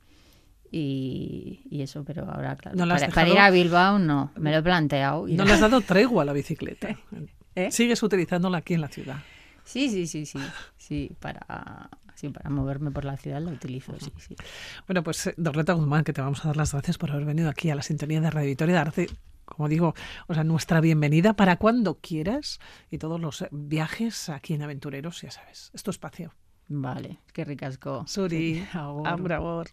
[0.71, 4.51] Y, y eso, pero ahora, claro, ¿No le has para, ir a Bilbao no, me
[4.51, 5.27] lo he planteado.
[5.27, 6.97] No le has dado tregua a la bicicleta.
[7.55, 7.71] ¿Eh?
[7.71, 9.17] Sigues utilizándola aquí en la ciudad.
[9.65, 10.39] Sí, sí, sí, sí,
[10.77, 14.35] sí, para, sí, para moverme por la ciudad lo utilizo, sí, sí.
[14.87, 17.49] Bueno, pues eh, Dorleta Guzmán, que te vamos a dar las gracias por haber venido
[17.49, 19.09] aquí a la sintonía de Radio Victoria, darte,
[19.43, 19.95] como digo,
[20.27, 22.59] o sea, nuestra bienvenida para cuando quieras
[22.91, 26.33] y todos los eh, viajes aquí en Aventureros, ya sabes, es tu espacio.
[26.67, 28.05] Vale, qué ricasco.
[28.07, 29.67] Suri, Sí, agur, agur.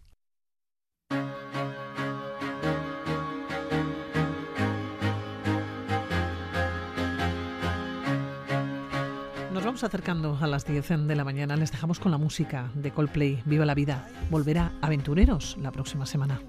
[9.73, 11.55] Vamos acercando a las 10 de la mañana.
[11.55, 13.41] Les dejamos con la música de Coldplay.
[13.43, 14.07] Viva la vida.
[14.29, 16.39] Volverá Aventureros la próxima semana.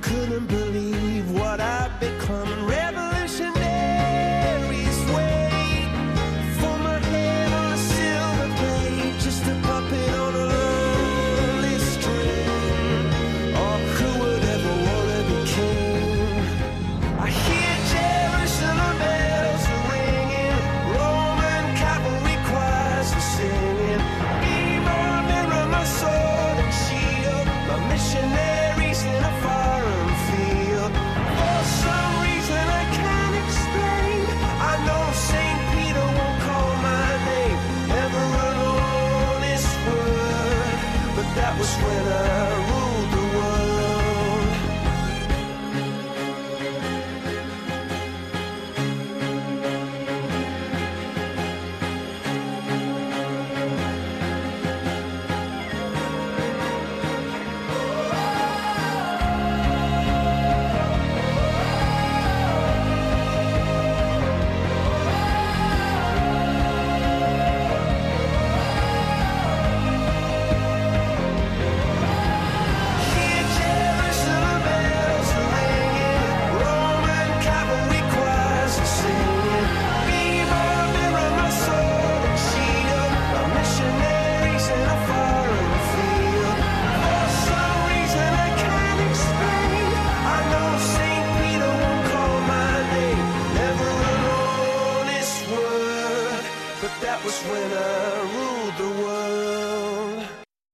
[0.00, 2.67] Couldn't believe what I'd become.